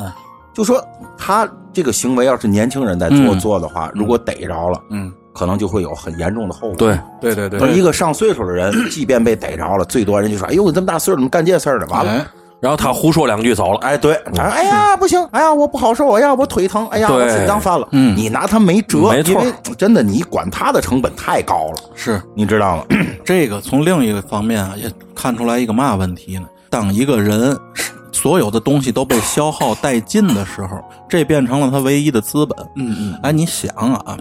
[0.54, 0.80] 就说
[1.18, 5.12] 他这个行为要是年轻人在做做的话，如果逮着了，嗯。
[5.36, 6.76] 可能就会有很严重的后果。
[6.76, 12.26] 对对对对，一个上岁数的人， 即便被逮着了，最多人就说：“哎呦，你这么大岁数怎么干这事儿呢？”完了，
[12.58, 13.78] 然后他胡说两句走了。
[13.80, 17.86] 哎，对，哎呀，不行，哎呀，我不好受，哎呀，我腿疼，哎呀，我心脏犯了。
[17.92, 19.44] 嗯，你拿他没辙，没错，
[19.76, 21.76] 真的，你管他的成本太高了。
[21.94, 22.84] 是，你知道吗？
[23.24, 26.46] 这个从另一个方面啊，也看出来一个嘛问题呢？
[26.70, 27.56] 当一个人
[28.10, 32.58] 所有的东西都被消耗殆尽的时候，这变成了他唯一的资本。
[32.76, 34.16] 嗯嗯，哎，你想啊。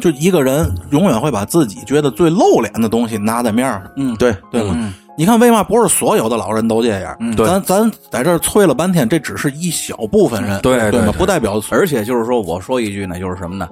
[0.00, 4.92] 就一个人永远会把自己觉得最露脸的东西拿在面上，嗯，对对吗？
[5.18, 7.14] 你看，为嘛不是所有的老人都这样？
[7.20, 11.12] 嗯咱咱在这吹了半天，这只是一小部分人，对对吗？
[11.18, 11.60] 不代表。
[11.70, 13.68] 而且就是说，我说一句呢，就是什么呢？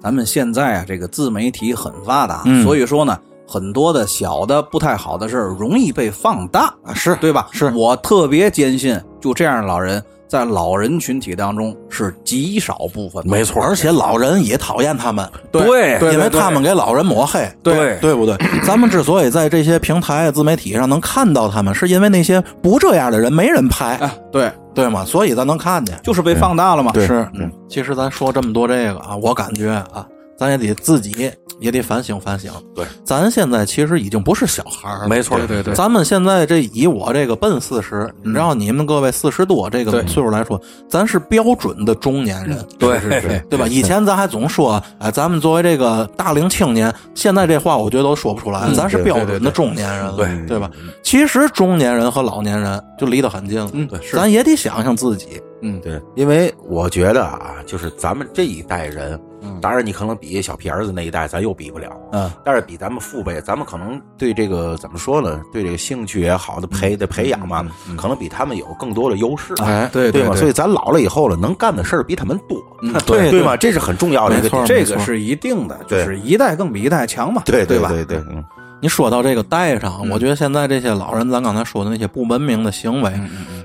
[0.00, 3.18] 咱们现在啊，这个自媒体很发达，所以说呢，
[3.48, 7.48] 很多的小的不太好的事儿容易被放大，是对吧？
[7.50, 10.00] 是我特别坚信，就这样的老人。
[10.32, 18.34] 在老人群体当中是极少部分，没错，而且老人也讨厌他们，对，因为他们给老人抹黑，对，对不对？
[18.64, 24.00] 咱们之所以在这些平台、自媒体上能看到他们，是因为那些不这样的人没人拍，
[24.32, 25.04] 对对吗？
[25.04, 26.90] 所以咱能看见，就是被放大了嘛。
[26.94, 27.28] 是，
[27.68, 30.06] 其实咱说这么多这个啊，我感觉啊，
[30.38, 31.30] 咱也得自己。
[31.62, 32.52] 也得反省反省。
[32.74, 35.74] 对，咱现在其实已经不是小孩儿，没错，对对对。
[35.74, 43.66] 咱们现在这以我这个奔四十，你知道你们各位四十多这个岁数来说，咱是标准的中年人，对对对吧？
[43.66, 50.70] 以前咱还总说，哎，咱们作为这个大龄青年，现在这话我觉得都说不出来，咱是标准的中年人，对对吧？
[51.02, 59.20] 其实中年人和老年人就离得很近了，嗯，对，咱也得想想自己，嗯，对，因为我觉得啊，就是咱们这一代人。
[59.60, 61.90] 当然，你可能比小屁儿子那一代，咱又比不了。
[62.12, 65.40] 嗯，但是比咱们父辈，咱们可能对这个怎么说呢？
[65.52, 67.66] 对这个兴趣也好的培的培养嘛，
[67.96, 69.54] 可能比他们有更多的优势。
[69.62, 72.62] 哎，对对嘛，所以咱老了以后了，能干的事儿比他们多。
[73.06, 77.42] 对对嘛，这是很重要的一个，点，这个是一定的，就是一代更比一代强嘛。
[77.44, 77.88] 对对吧？
[77.88, 78.42] 对对，嗯。
[78.80, 83.12] 你说到这个带上，我觉得现在这些老人，咱刚才说的那些不文明的行为，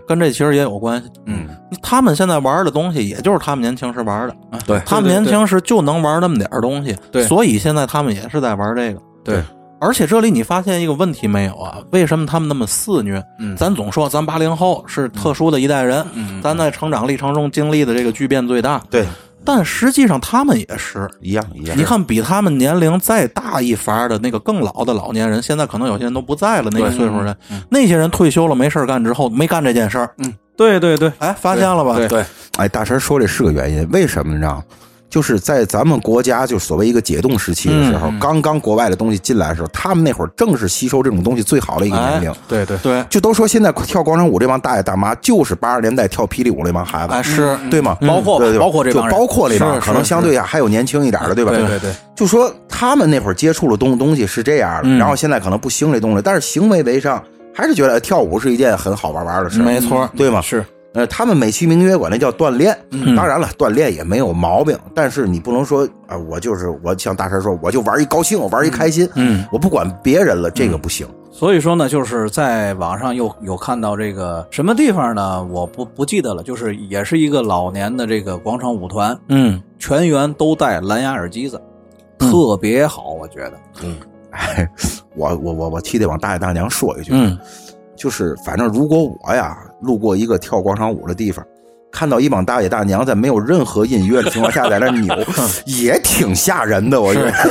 [0.08, 1.10] 跟这其实也有关系。
[1.26, 1.47] 嗯，
[1.82, 4.36] 他们现在玩的东西，也就是他们年轻时玩的。
[4.66, 8.99] 对，他们年轻时就能玩那么点儿东西，对所以现在他们也是在玩这个。
[9.24, 9.43] 对，
[9.80, 11.80] 而且这里你发现一个问题没有啊？
[11.91, 13.22] 为什么他们那么肆虐？
[13.39, 19.05] 嗯咱总说咱八零后是特殊的一代人，嗯咱在成长历程中经历的这个巨变最大，对，
[19.48, 21.10] 但实际上他们也是。
[21.22, 21.78] 一样一样。
[21.78, 26.70] 你看，比他们年龄再大一伐的那个更老的老年人，现在可能有些人都不在了。
[26.74, 27.34] 那个岁数人，
[27.70, 30.12] 那些人退休了没事干之后，没干这件事儿。
[30.18, 31.95] 嗯，对对对，哎，发现了吧？
[31.95, 32.26] 对对，
[32.58, 34.62] 哎，大神说这是个原因，为什么你知道？
[35.10, 42.34] 就是在咱们国家就所谓一个解冻时期的时候，刚刚国外的东西进来的时候，他们那会儿正是吸收这种东西最好的一个年龄。
[42.47, 47.97] 对对对，就都说现在跳广场舞这帮大爷大妈，就是八十年代跳霹雳舞那帮孩子，哎是，对吗？
[48.01, 51.51] 包括对对吧包括这帮人就包括那帮，可能相对还有年轻一点的，对吧？
[51.51, 60.41] 对对对，就说他们那会儿接触的东东西是这样的，然后现在可能不兴这东西，但是行为为上还是觉得哎跳舞是一件很好玩玩的事，没错，对吗？
[60.41, 60.66] 是。
[60.94, 62.76] 呃，他们美其名曰管那叫锻炼，
[63.16, 71.08] 当然了，锻炼也没有毛病，但是你不能说啊、我就是我像大神说，我就玩一高兴，我玩一开心，嗯，我不管别人了，这个不行。
[71.32, 75.44] 所以说呢，就是在网上又有看到这个什么地方呢？
[75.44, 81.62] 我不不记得了，就是也是一个老年的这个广场舞团，嗯，全员都戴蓝牙耳机子，
[82.18, 83.54] 特别好，我觉得。
[83.84, 83.96] 嗯
[84.30, 84.70] 哎，
[85.16, 87.36] 我我我我替得往大爷大娘说一句，嗯，
[87.98, 91.43] 就是反正如果我呀路过一个跳广场舞的地方，
[91.91, 95.16] 看到一帮大爷大娘在没有任何音乐的情况下在那扭，
[95.66, 97.02] 也挺吓人的。
[97.02, 97.48] 我觉是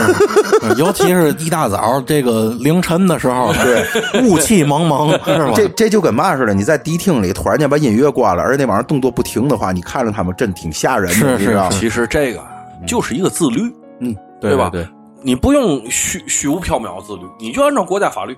[0.61, 5.53] 得，尤其是一大早这个凌晨的时候， 对，雾气蒙蒙， 是吧？
[5.57, 11.71] 这这就跟嘛似的，你在迪厅里突然间把音乐关了，而且那玩意儿动作不停的话，你看着他们真挺吓人的，是你知道吗？
[11.73, 12.41] 其实这个
[12.87, 13.63] 就是一个自律，
[14.01, 14.69] 嗯，对吧？
[14.71, 14.87] 对
[15.23, 18.37] 你不用虚虚无缥缈自律，你就按照国家法律，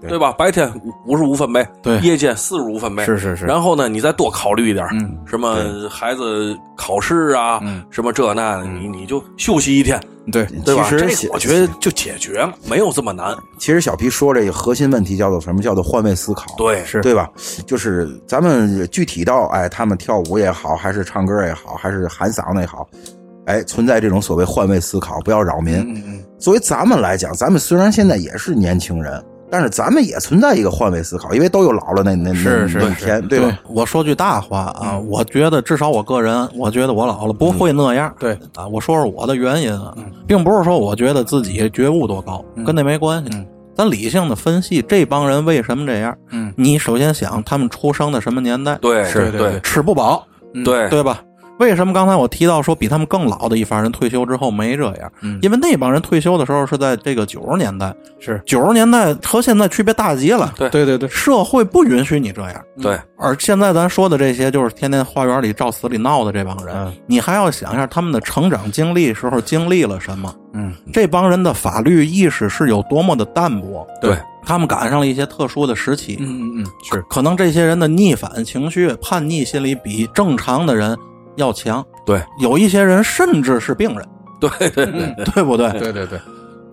[0.00, 0.32] 对对吧？
[0.32, 0.70] 白天
[1.06, 5.56] 五十五分贝，对夜间四十五分贝，是是是然后呢，你再多考虑一点，嗯，什么
[5.88, 10.00] 孩子考试啊，嗯什么这那的，你你就休息一天，
[10.32, 10.84] 对对吧？
[10.84, 13.36] 其实这个我觉得就解决了，没有这么难。
[13.58, 15.60] 其实小皮说这个核心问题叫做什么？
[15.62, 16.46] 叫做换位思考。
[16.56, 17.28] 对，是对吧？
[17.66, 22.88] 就是咱们具体到，哎，他们跳舞也好，还是唱歌也好，还是喊嗓子也好，
[23.46, 26.22] 哎，存在这种所谓换位思考，不要扰民。
[26.38, 33.58] 作为咱们来讲，咱们虽然现在也是年轻人，但是咱们也存在一个换位思考，因为都有老了那那那天，对吧？
[33.68, 38.14] 我说句大话啊，我觉得至少我个人，我觉得我老了不会那样。
[38.18, 39.94] 对啊，我说说我的原因啊，
[40.26, 43.46] 并不是说我觉得自己觉悟多高，跟那没关系。
[43.74, 46.14] 咱理性的分析这帮人为什么这样。
[46.30, 48.76] 嗯，你首先想他们出生的什么年代？
[48.82, 50.26] 对，是对对吃不饱，
[50.64, 51.22] 对对吧？
[51.60, 55.12] 为什么刚才我提到说比他们更老的一帮人退休之后没这样？
[55.20, 60.52] 嗯因为那帮人退休的时候是在这个九十年代，是九十年代和现在区别大极了。
[60.56, 62.64] 对对对对，社会不允许你这样。
[62.80, 70.34] 对，而现在咱说的这些，就是天天花园里照死里闹的这帮人，嗯你还要想一下他们的成长经历时候经历了什么？
[70.54, 73.86] 嗯，这帮人的法律意识是有多么的淡薄？
[74.00, 80.96] 对，他们赶上了一些特殊的时期，嗯嗯嗯，是可能这些人的逆反情绪、叛逆心理比正常的人
[81.36, 81.84] 要强。
[82.04, 84.08] 对，有一些人甚至是病人，
[84.40, 85.70] 对对对，对不对？
[85.78, 86.18] 对对对，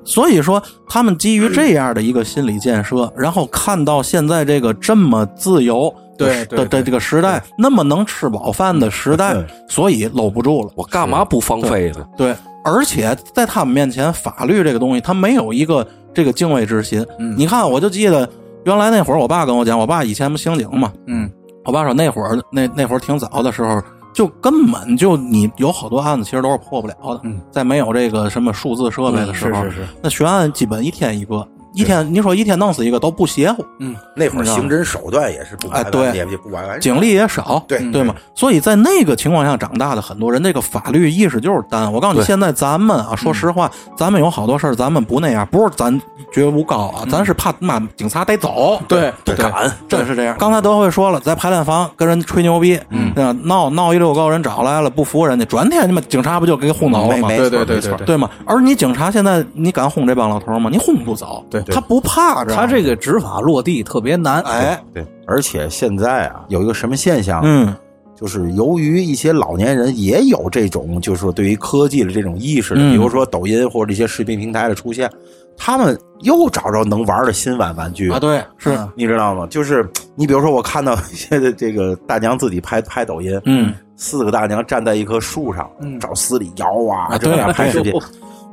[0.03, 9.35] 所以说，他们基于这样的一个心理建设，然后看到现在这个这么自由对对对的的这个时代，那么能吃饱饭的时代，
[9.67, 10.71] 所以搂不住了。
[10.75, 12.05] 我干嘛不放飞呢？
[12.17, 17.05] 对，而且在他们面前，法律这个东西，他没有一个这个敬畏之心。
[17.35, 18.27] 你看，我就记得
[18.65, 21.29] 原来那会儿，我爸跟我讲，我爸以前不刑警嘛，嗯
[21.65, 23.83] 我爸说那会儿那那会儿挺早的时候，
[24.17, 27.21] 就根本就你有好多案子其实都是破不了的。
[27.23, 29.87] 嗯，在没有这个什么数字设备的时候，是是是。
[30.01, 31.47] 那悬案基本一天一个，
[31.77, 36.79] 一天你说一天弄死一个都不邪乎，嗯那会儿刑侦手段也是不完哎对也也不完完。
[36.79, 38.15] 警力也少，对对吗？
[38.33, 41.91] 所以在那个情况下长大的很多人，这个法律意识就是淡。
[41.93, 46.01] 我告诉你，现在咱们啊，说实话，咱们有好多事儿，咱们不那样，不是咱
[46.33, 50.35] 觉悟高啊，咱是怕妈警察得走，对不敢，真是这样。
[50.39, 53.13] 刚才德惠说了，在排练房跟人吹牛逼，嗯，
[53.43, 57.27] 闹闹一溜够，人找来了，不服人家，转天你们警察不就给轰走了吗？
[57.27, 58.29] 没对对对对对对吗？
[58.45, 60.69] 而你警察现在你敢轰这帮老头吗？
[60.71, 67.41] 你轰不走，对他不怕这，他这个执法落地特别难，哎，对，而且现在啊，有一个什么现象？
[67.43, 67.75] 嗯，
[68.15, 75.09] 就是由于一些老年人也有这种，就是说对于科技的这种意识比如说抖音或者一些视频平台的出现，
[75.57, 78.09] 他们又找着能玩的新玩玩具。
[78.09, 79.47] 啊，对，是，你知道吗？
[79.49, 88.01] 就是你比如说，我看到现在这个大娘自己拍拍抖音，嗯，四个大娘站在一棵树上，找死里摇啊，这啊对啊拍视频对。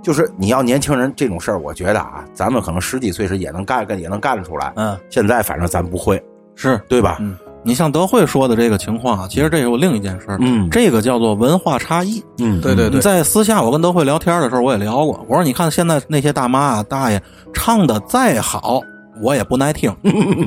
[0.04, 4.72] 就是你要年轻人这种事儿，我觉得啊，咱们可能十几岁时也能干干也能干得出来。
[4.76, 6.22] 嗯，现在反正咱不会，
[6.54, 6.80] 是。
[6.88, 7.16] 对吧？
[7.20, 10.68] 嗯，你像德惠说的这个情况啊，其实这有另一件事儿，嗯。
[10.70, 12.22] 这个叫做文化差异。
[12.38, 17.20] 嗯，对对对，在私下我跟德惠聊天的时候，我也聊过，我说你看现在那些大妈啊大爷
[17.52, 18.80] 唱的再好。
[19.22, 19.94] 我也不耐听，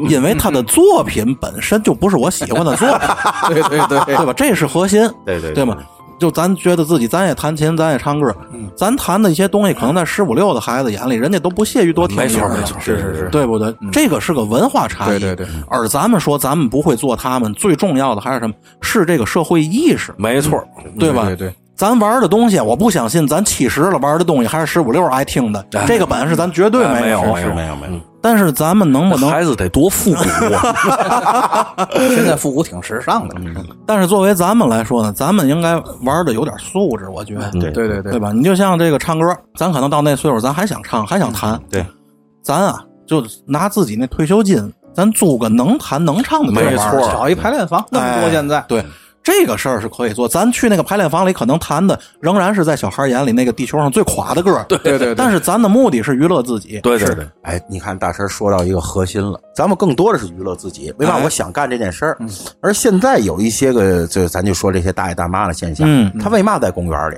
[0.10, 3.08] 因为他的作品本身就不是我喜欢的作品，
[3.47, 4.34] 对对对，对吧？
[4.36, 5.78] 这是核心，对对对吗？
[6.20, 8.36] 就咱觉得自己，咱也弹琴，咱也唱歌，
[8.76, 13.76] 咱弹的一些东西，可能在十五六的孩子眼里，人家都不屑于多听没错没错，是是是，对不对？
[13.91, 15.20] 这个是个文化差异。
[15.20, 15.47] 对对对。
[15.68, 18.53] 而咱们说咱们不会做他们，最重要的还是什么？
[18.82, 20.63] 是这个社会意识，没错，
[20.97, 21.26] 对吧？
[21.26, 27.21] 对对，咱玩的东西，我不相信咱七十了玩的东西还是十五六爱听的，这个本事咱绝对哎没有。
[27.21, 29.30] 没有没有没有，但是咱们能不能？
[29.30, 30.17] 孩子得多复古
[30.55, 31.88] 啊！
[32.09, 33.36] 现在复古挺时尚的，
[33.86, 38.32] 但是作为咱们来说呢，咱们应该玩的有点素质，我觉得，对对对对对吧？
[38.34, 39.25] 你就像这个唱歌，
[39.55, 41.86] 咱可能到那岁数，咱还想唱，还想弹，对，
[42.43, 48.84] 咱啊就拿自己那退休金，咱租个能弹能唱的没错找一排练房那么多，现在对。
[49.28, 54.65] 这个事儿是可以做，咱去那个排练房里，可能弹的仍然是在小孩眼里那个地球上最垮的歌。
[54.69, 56.80] 对对对对但是咱的目的是娱乐自己。
[56.80, 62.17] 对对对，哎，你看大神说到一个核心了，咱们更多的是娱乐自己，为嘛我想干这件事儿？
[62.61, 67.17] 而现在有一些个，就咱就说这些大爷大妈的现象，嗯他为嘛在公园里？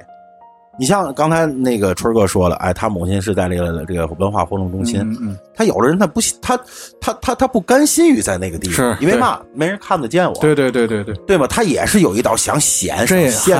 [0.79, 6.57] 你像刚才那个春哥说了，哎，他母亲是在这个这个文化活动中心，嗯他有的人他不他
[7.01, 11.45] 他他他不甘心于在那个地方，是因为嘛，没人看得见我，对对对对对，对吧？
[11.47, 13.53] 他也是有一道想显是心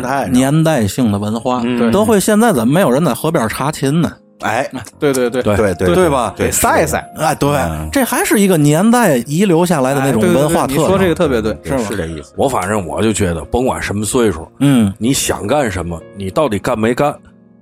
[0.00, 1.60] 态呢，年代性的文化。
[1.62, 4.10] 嗯德惠现在怎么没有人在河边查琴呢？
[4.42, 4.68] 哎，
[4.98, 11.14] 对对对对对对对吧对，晒晒，哎，对嗯，这还是一个年代遗留下来的那种文化特你说这个。
[11.14, 12.32] 特别对，是是这意思。
[12.36, 17.14] 我反正我就觉得，甭管什么岁数，嗯，你想干什么，你到底干没干，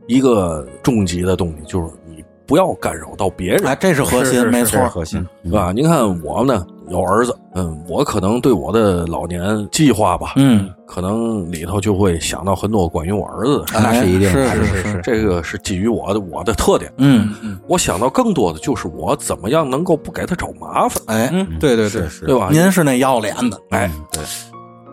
[0.06, 3.66] 一个终极的东西就是你不要干扰到别人。
[3.66, 4.88] 哎，这是核心，没错。
[4.88, 5.72] 核心，对吧？
[5.74, 13.74] 您看我呢，有儿子，嗯，我可能对我的老年计划吧，嗯，可能里头就会想到很多关于我儿子的事。
[13.80, 22.48] 那是一定是的是是，这个是基于我的我的特点，嗯，我想到更多的就是我怎么样能够不给他找麻烦，哎，对对对是，是对吧？
[22.50, 24.22] 您是那要脸的，哎，对。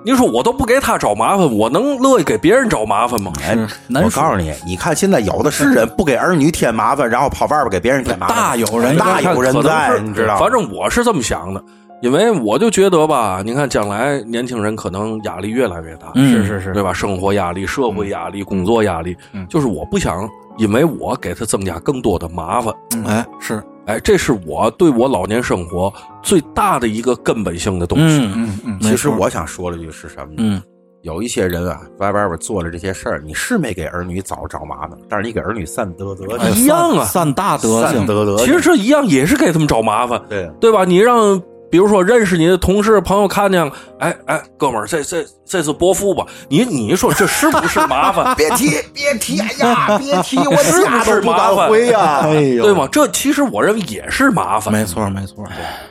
[0.05, 3.33] 您说我都不给他找麻烦，我能乐意给别人找麻烦吗？
[3.43, 10.37] 哎，难我告诉你，你看现在有的是人不给儿女添麻烦，然后跑外边给别人添麻烦，大有人在大有人在，你知道？
[10.37, 11.61] 反正我是这么想的，
[12.01, 16.93] 因为我就觉得吧，你看将来年轻人可能压力越来越大，嗯是是是，对吧？
[16.93, 22.73] 生活压力、社会压力、工作压力，嗯就是我不想因为我给他增加更多的麻烦。
[23.05, 25.91] 哎，是，哎，这是我对我老年生活
[26.21, 28.19] 最大的一个根本性的东西。
[28.19, 30.35] 嗯嗯嗯，其实我想说的就是什么呢？
[30.37, 30.61] 嗯，
[31.01, 38.37] 有一些人啊，在外边做了这些事儿，你是没给儿女找找麻烦，但是你给儿女散德德哎，一样啊散大德性，散德德。
[38.37, 40.85] 其实这一样也是给他们找麻烦，对，对吧？
[40.85, 41.41] 你让。
[41.69, 46.25] 比如说，认识你的同事朋友看见了，哎哎，哥们儿，这这这是伯父吧？
[46.49, 48.33] 你你说这是不是麻烦？
[48.37, 52.19] 别提别提，哎呀， 别提，我是不是家都不麻烦敢回呀。
[52.23, 52.87] 哎呦，对吗？
[52.91, 54.73] 这其实我认为也是麻烦。
[54.73, 55.43] 没错，没错。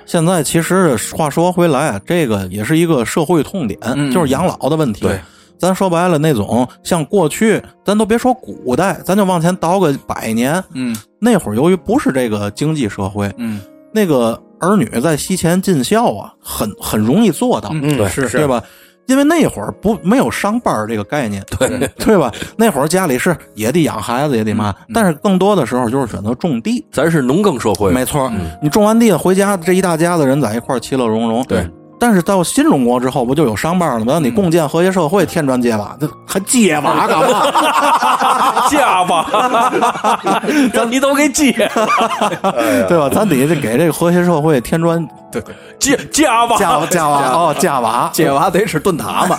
[0.05, 3.79] 现在其实话说回来啊，这个也是一个社会痛点，
[4.11, 5.03] 就是养老的问题。
[5.03, 5.21] 对，
[5.59, 13.61] 咱说白了，那种像过去，咱都别说古代，咱就往前倒个百年，嗯那会儿由于不是这个经济社会，嗯
[13.93, 18.63] 那个儿女在西前尽孝啊，很很容易做到，嗯，对是对吧？
[19.07, 22.33] 因为那会儿不没有上班儿这个概念，对对吧？
[22.57, 28.29] 那会儿家里是也得养孩子，也得嘛，但是更多的时候就是选择种地，咱是农耕社会，没错，
[28.61, 31.45] 你种完地回家，这一大家子人在一块儿其乐融融。
[31.45, 31.65] 对。
[31.99, 34.13] 但是到新中国之后，不就有上班了吗？
[34.13, 38.69] 让你共建和谐社会，添砖加瓦，这还接瓦干嘛？
[38.71, 40.43] 嫁吧，
[40.73, 41.53] 让你都给接
[42.89, 43.09] 对吧？
[43.13, 49.37] 咱得给这个和谐社会添砖对对，嫁嫁吧，加加瓦哦，加瓦，接瓦得吃炖塔嘛，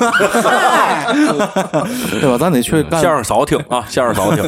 [2.19, 2.37] 对吧？
[2.37, 4.45] 咱得去干相声少听啊，相声少听。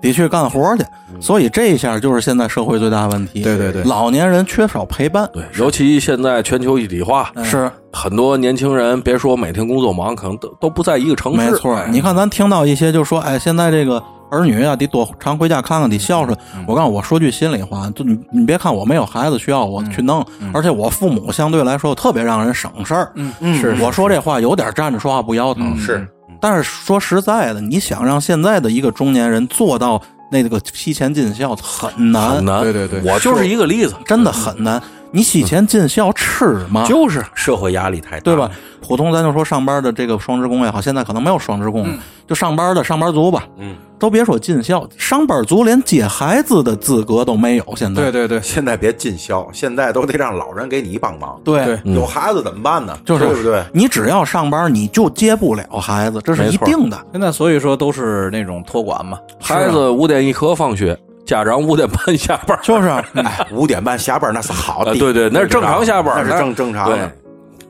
[0.00, 0.84] 得去干活去。
[1.20, 3.42] 所以这一下就是现在社会最大问题。
[3.42, 5.28] 对对对老年人缺少陪伴。
[5.32, 11.50] 对，尤其现在全球一体化，是很多年轻人别说每天工作忙，可能都都不在一个城市。
[11.50, 11.80] 没错。
[11.90, 16.36] 你看，咱听到一些就说，哎，现在这个儿女啊，得多常回家看看，得孝顺。
[16.66, 23.12] 我告诉我说句心里话，就你你别看我没有孩子需要我去弄，而且我父母相对来说特别让人省事儿。
[23.14, 25.76] 嗯是我说这话有点站着说话不腰疼。
[25.78, 26.06] 是，
[26.40, 32.62] 但是说实在的，你想让现在的一个中年人做到那个提前尽孝，很难，很难。
[32.62, 33.94] 对对对我就是一个例子。
[34.04, 34.80] 真的很难。
[35.10, 36.84] 你洗钱尽孝吃吗？
[36.86, 38.50] 就是社会压力太大，对吧？？
[38.80, 41.86] 普通咱就说上班的这个双职工也好，现在可能没有双职工，
[42.26, 47.64] 就上班的上班族吧，嗯，都别说尽孝，上班族连接孩子的资格都没有。
[47.76, 51.38] 现在对对对，现在别尽孝，现在都得让老人给你帮忙。
[51.44, 52.96] 对对有孩子怎么办呢？
[53.04, 53.62] 就是对不对？
[53.74, 56.98] 你只要上班，你就接不了孩子，这是一定的。
[57.12, 60.98] 现在所以说都是那种托管嘛，孩子五点一刻放学，
[61.28, 62.58] 家长五点半下班。
[62.62, 67.12] 就是， 哎，五点半下班那是好的，呃对对那是正常下班那是正正常的。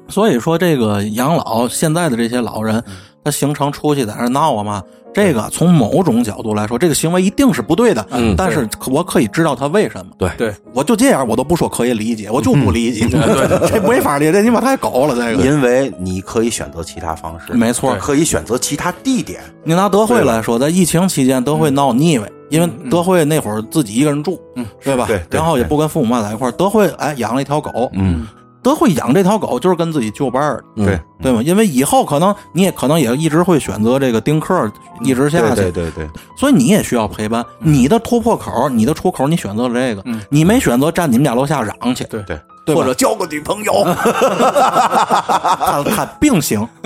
[0.09, 2.83] 所以说这个养老现在的这些老人，
[3.29, 8.07] 他形成出去在那闹啊嘛，这个从某种角度来说，这个行为一定是不对的。
[8.13, 10.07] 嗯但是我可以知道他为什么。
[10.17, 13.07] 对对，我就这样，我都不说可以理解，我就 不理解。
[13.07, 13.21] 对，
[13.69, 15.45] 这没法理解，你妈太狗了，这个。
[15.45, 19.41] 因为你可以选择其他方式，没错可以选择其他地点。
[19.65, 25.05] 你拿德惠来说，在疫情期间，德惠闹腻歪，因为德惠那会儿自己一个人住，嗯，对吧？
[25.07, 26.53] 对对然后也不跟父母妈在一块儿。
[26.53, 28.27] 德惠哎养了一条狗，嗯，
[28.63, 31.43] 德惠养这条狗就是跟自己旧伴儿的，对对吗？
[31.43, 34.71] 因为以后可能你也可能也一直会选择这个丁克
[35.03, 37.45] 一直下去，对对对对，所以你也需要陪伴。
[37.61, 42.41] 你的突破口，你的出口，你选择了这个，你没选择站你们家楼下嚷去，对对，
[42.75, 46.67] 或者交个女朋友，他他并行，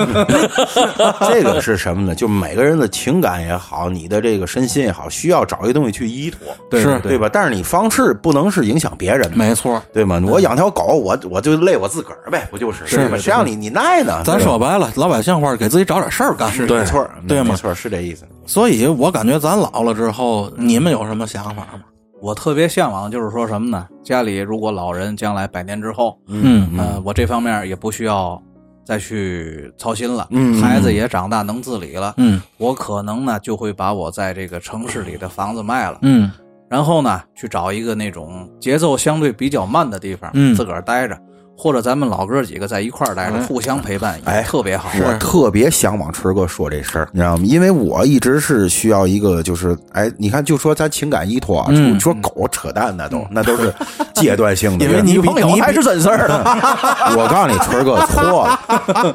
[1.29, 2.15] 这个是什么呢？
[2.15, 6.39] 就每个人的情感也好，你的这个身心也好，需要找一个东西去依托，
[6.79, 7.29] 是对吧？
[7.33, 9.83] 但是你方式不能是影响别人的，没错。
[9.93, 10.21] 对吗？
[10.27, 12.87] 我养条狗，我我就累我自个儿呗，不就是？
[12.87, 14.23] 是对吧谁让你你耐呢？
[14.25, 18.25] 咱说白了，老百姓话给自己找点事儿干，是没错，对吗没错，是这意思。
[18.47, 21.81] 所以我感觉咱老了之后，你们有什么想法吗？
[22.23, 23.89] 我特别向往就是说什么呢？
[24.05, 28.41] 家里如果老人将来百年之后，嗯呃，我这方面也不需要
[28.85, 36.31] 再去操心了，嗯孩子也长大能自理了，嗯我可能呢就会把我在这个城市里的房子卖了，嗯
[36.69, 41.19] 然后呢去找一个那种节奏相对比较慢的地方，嗯自个儿待着，
[41.63, 44.89] 或者咱们老哥几个在一块儿待着，哎互相陪伴，哎特别好。
[45.01, 47.43] 我特别向往春哥说这事儿，你知道吗？
[47.47, 53.73] 因为我一直是需要一个，就是哎，你看，就说咱情感依托啊，嗯就说狗扯淡那都那都是
[54.15, 54.85] 阶段性的。
[54.85, 56.43] 因为你女朋友你还是真事儿呢，
[57.17, 58.59] 我告诉你，春哥错了，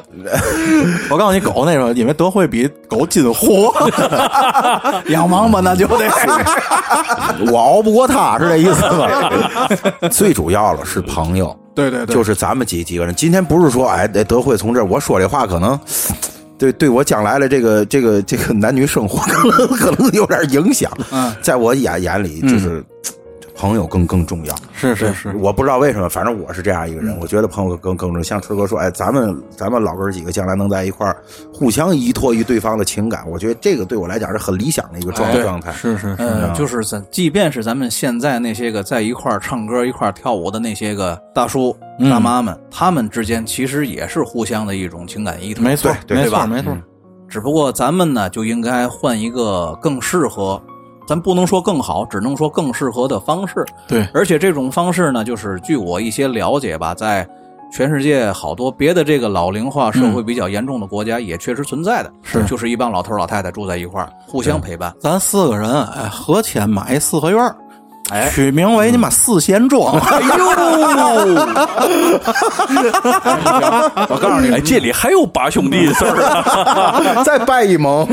[1.10, 3.70] 我告诉你，狗那个，因为德惠比狗金活，
[5.08, 6.08] 养王八那就得。
[7.52, 10.08] 我熬不过他，是这意思吧？
[10.10, 13.14] 最主要了是朋友，对对对就是咱们几几个人。
[13.14, 15.78] 今天不是说哎，德惠从这儿我说这话可能。
[16.58, 20.90] 对，对我将来的这个这个这个男女生活可能 可能有点影响。
[21.12, 22.84] 嗯，在我眼眼里，就是、
[23.58, 24.54] 朋友更更重要。
[24.72, 28.22] 是是是，我不知道为什么，反正我是这样一个人，我觉得朋友更更重要。
[28.22, 31.16] 像春哥说，哎，咱们咱们老哥几个将来能在一块儿，
[31.52, 35.72] 互相依托于对方的情感，我觉得这个对我来讲是很理想的一个状对状态。
[35.72, 45.64] 是是是，嗯，就是咱，即便是咱们现在那些个在一块儿唱歌、一块儿跳舞的那些个大叔、嗯大妈们，他们之间其实也是互相的一种情感依托。
[45.64, 46.76] 没错没错吧没错，
[47.28, 50.62] 只不过咱们呢，就应该换一个更适合，
[51.08, 53.64] 咱不能说更好，只能说更适合的方式。
[53.86, 57.26] 对，而且这种方式呢，就是据我一些了解吧，在
[57.72, 64.94] 全世界好多别的这个老龄化社会比较严重的国家也确实存在的，是就是一帮老头老太太住在一块儿，互相陪伴。
[65.00, 67.56] 咱四个人哎合钱买一四合院儿
[68.10, 69.98] 哎取名为你妈四贤庄。
[70.00, 70.28] 哎呦！
[74.08, 77.00] 我告诉你，哎，这里还有八兄弟的事儿啊！
[77.24, 78.06] 再拜一盟，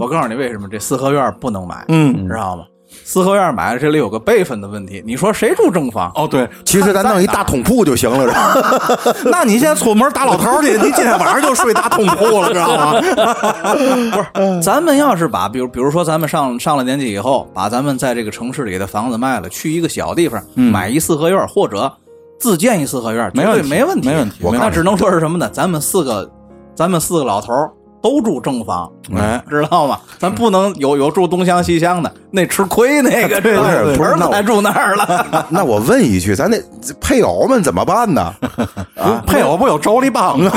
[0.00, 2.64] 我告诉你为什么这四合院不能买，嗯知道吗？
[3.08, 5.02] 四合院买了，这里有个辈分的问题。
[5.06, 6.12] 你说谁住正房？
[6.14, 9.14] 哦，对，其实咱弄一大通铺就行了，是吧？
[9.24, 13.00] 那你现在出门打老头去， 你今天晚上就睡大通铺了，知道吗？
[14.12, 21.90] 不是咱们要是把，比如比如说咱们上上了年纪以后，把咱们在这个城市里的房子卖了，去一个小地方、买一四合院，或者
[22.38, 25.48] 自建一四合院，没问题没问题，没问题那只能说是什么呢？
[25.50, 26.30] 咱们四个，
[26.74, 27.70] 咱们四个老头儿
[28.02, 29.98] 都住正房，哎，知道吗？
[30.18, 35.46] 咱不能有有住东厢西厢的，那吃亏那个，知道吗对对不是那我儿子还住那儿了。
[35.50, 36.58] 那我问一句，咱那
[37.00, 38.32] 配偶们怎么办呢？
[39.26, 40.50] 配偶不有妯娌帮吗？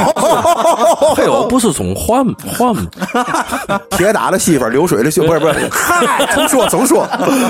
[1.15, 2.25] 配偶不是总换
[2.57, 2.81] 换吗？
[3.91, 7.07] 铁打的媳妇，流水的兄，不是不是，嗨，重说重说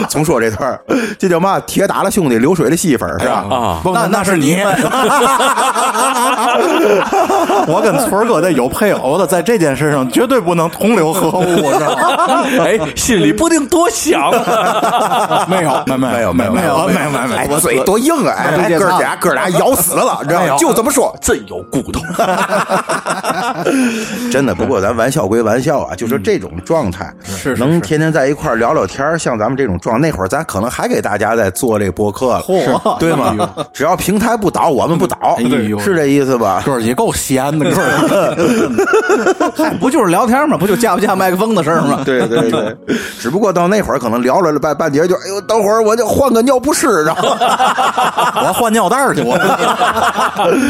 [0.10, 0.82] 重说这段儿
[1.18, 1.60] 这叫嘛？
[1.62, 3.46] 铁打的兄弟，流水的媳妇儿，是吧？
[3.50, 4.58] 啊，不，那那是你。
[7.68, 12.44] 我跟村儿哥这有配偶的，在这件事上绝对不能同流合污，知道吗？
[12.60, 15.46] 哎，心里不定多想 啊。
[15.50, 18.36] 没有，没没有没有没有，没有，没有，哎没有。，嘴多硬啊！
[18.38, 20.58] 哎，哥俩哥俩咬死了，知道吗？
[20.58, 21.16] 就这么说。
[21.22, 22.02] 真有骨头。
[24.32, 24.54] 真的。
[24.54, 32.42] 不过咱玩笑归玩笑啊，就说这种状态，是能天天在一块聊聊天像咱们这种状，那会儿咱可能还给大家在做这播客
[33.00, 33.36] 对吗？
[33.72, 35.38] 只要平台不倒，我们不倒，
[35.80, 36.62] 是这意思吧？
[36.66, 38.36] 哥儿也够闲的，哥儿。
[39.72, 40.58] 嗨，不就是聊天吗？
[40.58, 42.02] 不就架不架麦克风的事儿吗？
[42.06, 42.76] 对 对对，
[43.20, 47.30] 只不过到那会儿可能聊了半半截就，哎呦，等会儿我就换个尿不湿，然后
[48.46, 49.38] 我换尿袋去，我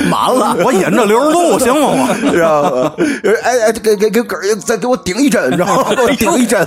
[0.09, 2.07] 满了，我引着流露行吗？
[2.23, 2.91] 我知道吗？
[3.43, 5.85] 哎哎，给给给哥再给我顶一针，知道吗？
[5.95, 6.65] 给我顶一针。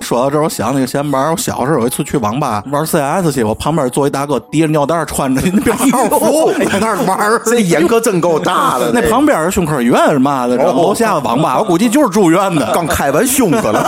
[0.00, 7.40] 说到这儿，我想那个闲玩我小时候有一次去网吧玩 CS 去，我旁边坐一大哥，提着尿袋，穿着那边号服，在那儿玩儿。
[7.44, 8.90] 这眼可真够大的。
[8.92, 13.84] 那旁边是胸科医院是嘛的，然后楼下网吧，我估计就是住院的， 刚开完胸可了。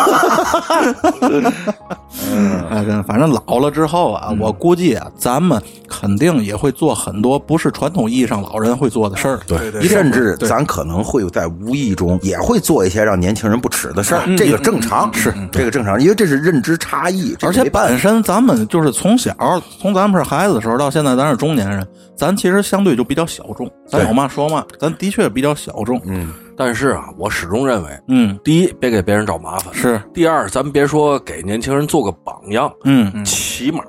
[2.32, 9.40] 嗯， 哎，反正老了之后啊，我估计啊，咱们肯定也会做很多不是传统意义上老人会做的事儿。
[9.46, 17.36] 对对，甚至咱可能会在无意中也会做一些让年轻人不耻的事儿，这个正常，是这个正常，因为这是认知差异。
[17.42, 19.32] 而且本身咱们就是从小
[19.80, 21.86] 从咱们是孩子的时候到现在咱是中年人，
[22.16, 26.01] 咱其实相对就比较小众，咱有嘛说嘛，咱的确比较小众。
[26.05, 26.32] 嗯。
[26.59, 33.84] 但是啊，我始终认为，嗯，第一，别给别人找麻烦；是，第二，咱别说给年轻人做个榜样，嗯，起码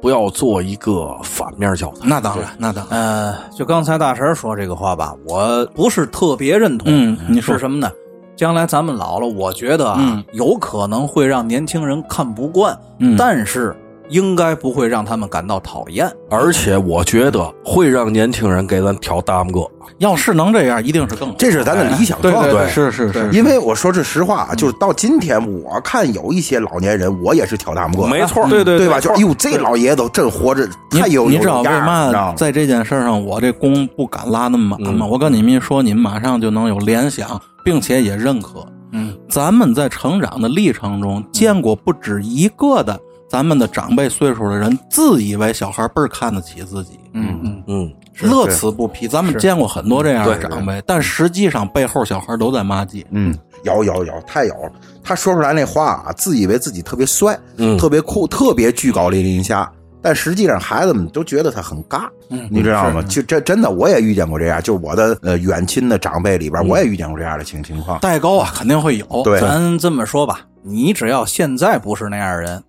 [0.00, 2.06] 不要做一个反面教材。
[2.06, 2.98] 那当然，那当然。
[2.98, 6.86] 呃，就刚才大神说这个话吧，我不是特别认同。
[6.88, 7.90] 嗯，你说什么呢？
[8.36, 13.76] 将来咱们老了，我觉得啊，有可能会让年轻人看不惯，嗯，但是。
[14.12, 19.68] 应该不会让他们感到讨厌，而且我觉得会让年轻人给咱挑大拇哥。
[19.98, 21.34] 要是能这样，一定是更好。
[21.38, 22.68] 这是咱的理想状态。
[22.68, 23.30] 是是是。
[23.32, 28.06] 因为我说句实话啊，就是到今天，我看有一些老年人，我也是挑大拇哥。
[28.06, 29.00] 没错，对对对吧？
[29.00, 35.06] 就哎呦，这老爷子真活着太有你知道为嘛在这件事上，我这功不敢拉那么满吗？
[35.06, 38.66] 我跟你们一说，你们马上就能有联想，并且也认可。
[38.92, 42.98] 嗯，咱们在成长的历程中见过不止一个的。
[43.32, 49.08] 咱们的长辈岁数的人自以为小孩倍儿看得起自己，嗯嗯嗯，乐此不疲。
[49.08, 53.02] 咱们见过很多这样的长辈，但实际上背后小孩都在骂街。
[53.08, 54.72] 嗯，有有有，太有了。
[55.02, 59.66] 他说出来那话啊，自以为自己特别帅，嗯，特别酷，特别居高临下，
[60.02, 63.02] 但实际上孩子们都觉得他很尬，嗯，你知道吗？
[63.08, 67.98] 就这真的，我也遇见过这样，就我的呃远亲的长辈里边，我也遇见过这样的情情况。
[68.00, 69.06] 代沟啊，肯定会有。
[69.24, 72.62] 对，咱这么说吧，你只要现在不是那样的人。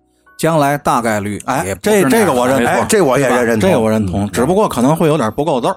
[0.44, 4.28] 将来大概率哎，这这个我认同，这我也认同，这个我认同。
[4.28, 5.74] 只不过可能会有点不够揍。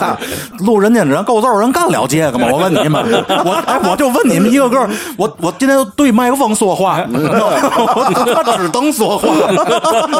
[0.64, 2.48] 录人家人够揍人干了这个吗？
[2.50, 3.04] 我问你们，
[3.44, 4.88] 我哎，我就问你们一个个，
[5.18, 9.28] 我我今天对麦克风说话，我只能说话，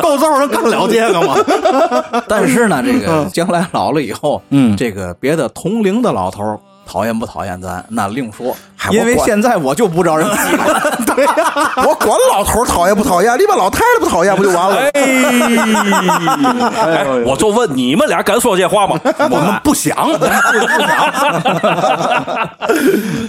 [0.02, 1.34] 够揍人干了这个吗？
[2.28, 6.60] 但是呢，这个将来老了以后，嗯，这个别的同龄的老头。
[6.90, 8.56] 讨厌不讨厌咱那另说，
[8.90, 10.68] 因为现在我就不招人喜欢。
[11.04, 11.34] 对呀，
[11.86, 14.76] 我管老头讨厌不讨厌，你把老太太不讨厌不就完了？
[14.94, 18.98] 哎，我就问你们俩敢说这话吗？
[19.30, 20.40] 我们不想，不想。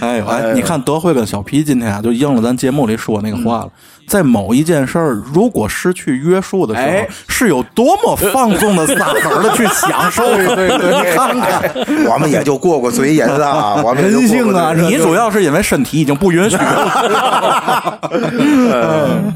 [0.00, 3.68] 哎呦，哎，你看德惠跟小皮今天啊，就应了咱节目里说那个话了。
[4.08, 6.88] 在某一件事儿如果失去约束的时候，
[7.28, 10.24] 是有多么放纵的撒腿的去享受？
[10.34, 11.62] 对对，你看看，
[12.08, 14.72] 我们也就过过嘴瘾啊，我们人性啊！
[14.74, 18.00] 你主要是因为身体已经不允许了，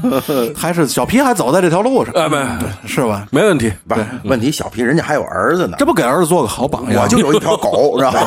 [0.55, 2.13] 还是小皮还走在这条路上？
[2.15, 2.37] 哎，没
[2.85, 3.27] 是吧？
[3.31, 3.71] 没问题。
[3.87, 7.03] 不，问题小皮人家还有儿子呢，这不给儿子做个好榜样？
[7.03, 8.19] 我就有一条狗，知道吗？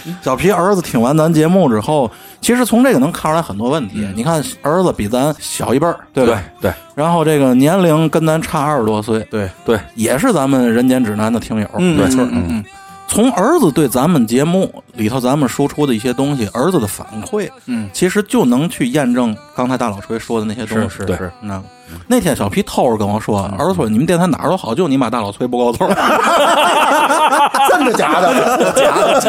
[0.22, 2.10] 小皮儿子听完咱节目之后。
[2.40, 4.08] 其实从这个能看出来很多问题。
[4.14, 6.42] 你看，儿子比咱小一辈儿，对吧？
[6.58, 6.72] 对。
[6.94, 12.24] 然后这个年龄跟咱差二十多岁，对对，也是咱们《人间指南》的听友，没错。
[12.32, 12.64] 嗯嗯。
[13.10, 20.88] 从儿子对咱们节目里头咱们输出的一些东西，儿子的反馈，嗯，其实就能去验证刚才大老锤说的那些东西。
[20.88, 21.32] 是是是。
[21.40, 21.60] 那
[22.06, 25.88] 那天小皮偷着跟我说，儿子说你们电台哪儿都好，就你妈大老崔不够揍。
[27.68, 28.72] 真的假的？
[28.74, 29.20] 假的。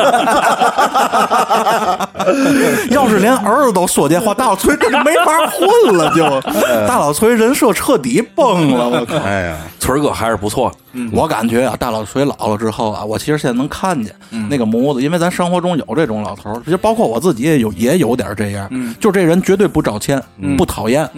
[2.92, 6.40] 要是连儿子都说这话，大老崔这就没法混了，就
[6.88, 8.88] 大老崔人设彻底崩了。
[8.88, 9.18] 我靠！
[9.18, 10.72] 哎呀，崔哥还是不错。
[11.12, 14.14] 我感觉啊，大老水老了之后啊，我其实现在能看见
[14.50, 18.70] 那个模子，因为咱生活中有这种老头儿，就包括我自己也有也有点这样。
[19.00, 20.22] 就这人绝对不招钱，
[20.58, 21.10] 不讨厌，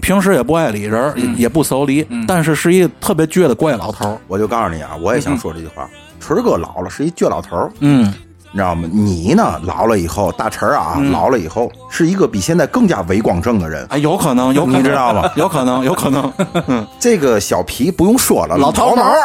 [0.00, 4.18] 平时也不爱理人，也不捎礼，但是是一个特别倔的怪老头儿。
[4.26, 5.88] 我就告诉你啊，我也想说这句话：
[6.20, 7.70] 锤哥老了是一倔老头儿。
[7.80, 8.12] 嗯。
[8.50, 8.88] 你知道吗？
[8.90, 13.86] 你呢，老了以后，大陈啊，嗯老了以后是一个比现在更加伟光正的人。
[13.90, 15.30] 哎，有可能，有可能你知道吗？
[15.36, 16.32] 有可能，有可能。
[16.66, 19.12] 嗯，这个小皮不用说了，老桃桃毛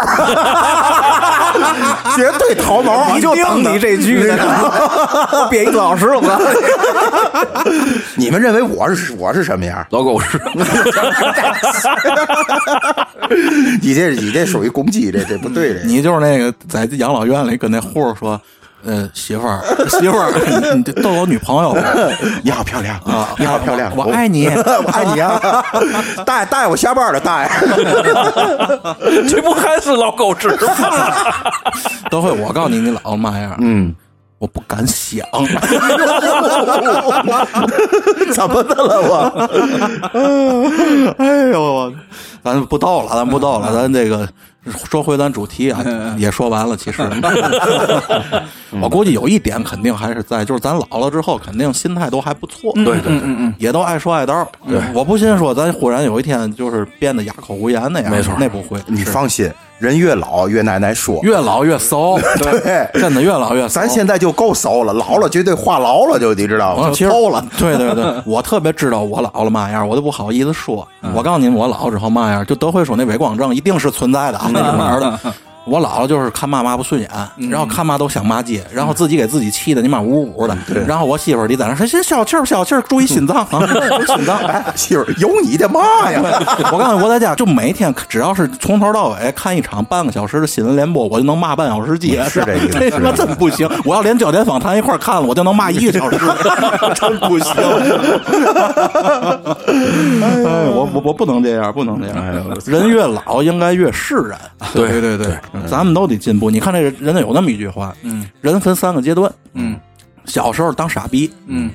[2.15, 4.37] 绝对桃毛，你就等你这句呢，
[5.31, 6.43] 我编一个多小时了，我告诉
[7.69, 8.03] 你。
[8.25, 9.85] 你们认为我是我是什么样？
[9.89, 10.37] 老狗是，
[13.81, 15.81] 你这你这属于攻击，这这不对的。
[15.83, 18.39] 你就是那个在养老院里跟那护士说。
[18.85, 20.31] 呃，媳妇儿， 媳妇儿，
[20.75, 22.11] 你你 都有女朋友了
[22.43, 23.29] 你好漂亮啊！
[23.37, 25.39] 你好漂亮，我爱你，我 爱你啊！
[26.25, 27.49] 大爷，大爷我下班了，大爷。
[29.29, 30.57] 这不还是老狗吃吗？
[32.09, 32.31] 等会。
[32.31, 33.95] 我告诉你，你老嘛样，嗯，
[34.37, 35.25] 我不敢想。
[38.33, 39.49] 怎么的了我？
[41.19, 41.93] 哎呦，我
[42.43, 44.27] 咱不逗了，咱不逗了，咱这个
[44.89, 45.83] 说回咱主题啊，
[46.17, 46.75] 也说完了。
[46.77, 47.01] 其实，
[48.81, 52.71] 我估计有一点肯定还是在，就是咱老了之后，肯定心态都还不错。
[52.73, 54.45] 对对对，也都爱说爱叨。
[54.67, 58.79] 对，我不信说咱忽然有一天就是变得哑口无言那样，没错那不会。
[58.87, 61.19] 你放心，人越老越奶奶说。
[61.23, 63.81] 越老越骚， 对真的越老越骚。
[63.81, 66.89] 咱现在就够骚了，老了绝对话痨了，就你知道吗？
[66.93, 67.45] 就骚了。
[67.57, 70.87] 对对对，我特别知道我老了嘛样，我都不好意思说。
[71.13, 75.19] 我告诉您，我老了之后嘛样，就德惠说那伪光正一定是存在的啊，那里面的。
[75.65, 77.09] 我姥姥就是看嘛嘛不顺眼，
[77.49, 80.57] 然后看嘛都想骂街，然后自己给自己气的你妈呜呜的。
[80.85, 83.47] 然后我媳妇儿你在那说：“先消气儿，消气儿，注意心脏啊，
[84.07, 86.21] 心脏。”哎，媳妇儿有你的妈呀！
[86.71, 92.21] 我告诉你，我在家就每天只要是从头到尾看一场半个小时的新闻联播，我就能骂半小时街。
[92.25, 93.69] 是这意思这他妈真不行！
[93.85, 96.17] 我要连焦点访谈一块儿看了，我就能骂一个小时，
[96.95, 97.53] 真不行。
[100.45, 102.15] 哎，我我我不能这样，不能这样。
[102.65, 104.37] 人越老应该越释然。
[104.73, 106.49] 对对对，咱们都得进步。
[106.49, 109.79] 你看这个人家有那么一句话，嗯，人分三个阶段，嗯，
[110.25, 111.69] 小时候当傻逼，嗯。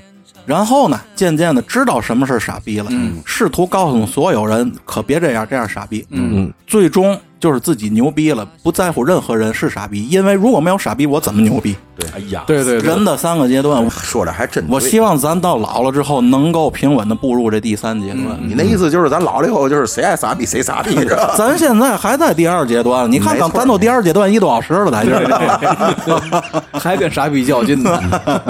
[0.46, 11.76] 然后呢，渐渐的知道什么是傻逼了，嗯，试图告诉所有人可别这样，这样傻逼，嗯，最终就是自己牛逼了，不在乎任何人是傻逼，因为如果没有傻逼，我怎么牛逼？
[11.96, 14.72] 对哎呀，对对人的三个阶段，说的还真对。
[14.72, 18.38] 我希望咱到老了之后能够平稳的步入这第三阶段。
[18.40, 21.34] 你那意思就是咱老了以后就是谁爱傻逼谁傻逼 是吧？
[21.36, 26.62] 咱现在还在第二阶段，你看看，咱都第二阶段一多小时了，咱这儿。
[26.78, 28.00] 还跟傻逼较劲呢，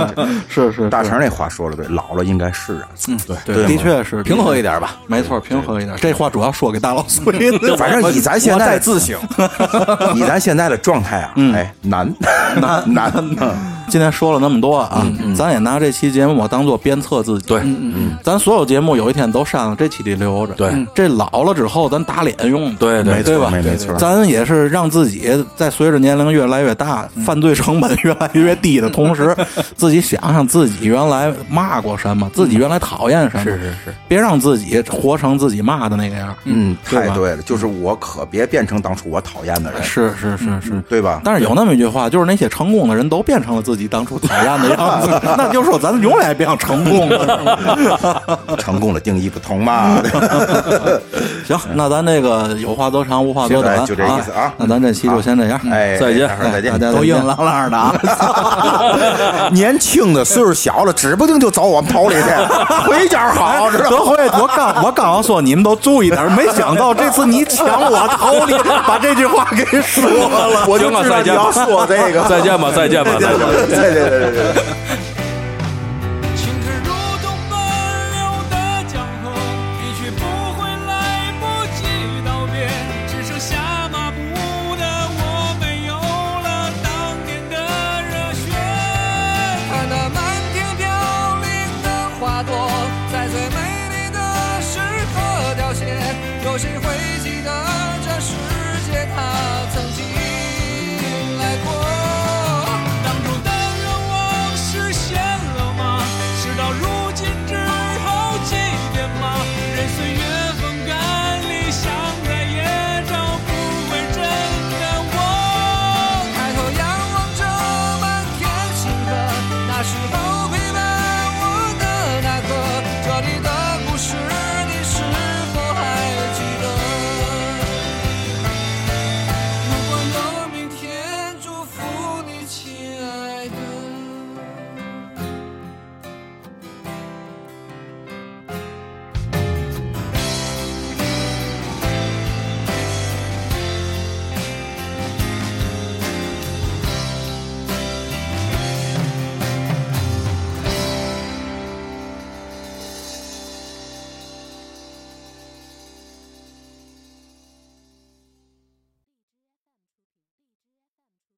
[0.48, 2.88] 是是，大成那话说的对，老了应该是啊。
[3.08, 4.96] 嗯，对，对的确是平和一点吧。
[5.06, 5.96] 没错，平和一点。
[5.96, 7.24] 这话主要说给大老孙。
[7.78, 9.18] 反正以咱现在在自省，
[10.14, 12.14] 以咱现在的状态啊，哎，难
[12.60, 12.94] 难。
[12.94, 13.12] 难。
[13.90, 15.06] 今天说了那么多啊，
[15.36, 17.46] 咱也拿这期节目我当做鞭策自己。
[17.48, 17.62] 对，
[18.22, 20.54] 咱所有节目有一天都删了，这期得留着。
[20.54, 22.74] 对，这老了之后咱打脸用。
[22.76, 23.50] 对对没对吧？
[23.50, 23.94] 错没错。
[23.96, 29.34] 咱也是让自己在随着年龄越来越大，犯罪成本越来越低的同时，
[29.76, 33.44] 自己想想自己原来骂过什么，自己原来讨厌什么。
[33.44, 36.34] 是是是，别让自己活成自己骂的那个样。
[36.44, 40.82] 嗯，对太对了，就是我可别变成当初我讨厌的人，是是是是。
[40.88, 41.20] 对吧？
[41.24, 48.22] 但是有那么一句话，就是那些成功的人都变成了自己当初讨厌的样子，那就说咱永远也别想成功了。
[48.58, 50.02] 成功的定义不同嘛。
[51.46, 56.78] 行，那咱这个有话多长，无话多短，就这意思啊那咱这期就先这样，哎，再见再见大。
[56.78, 59.48] 家都硬朗朗的啊。
[59.52, 62.22] 年轻的岁数小了，指不定就走我们头里去，
[62.88, 63.90] 回家好，知道吗？
[63.90, 68.54] 德辉，我刚我刚要说你们都注意点，没想到这次你抢我头里，
[68.86, 70.64] 把这句话给说了。
[70.66, 73.46] 我就行啊知道你要再见吧说这个，再见吧，再见吧，再见吧。
[73.68, 75.07] 对，对，对，对，对。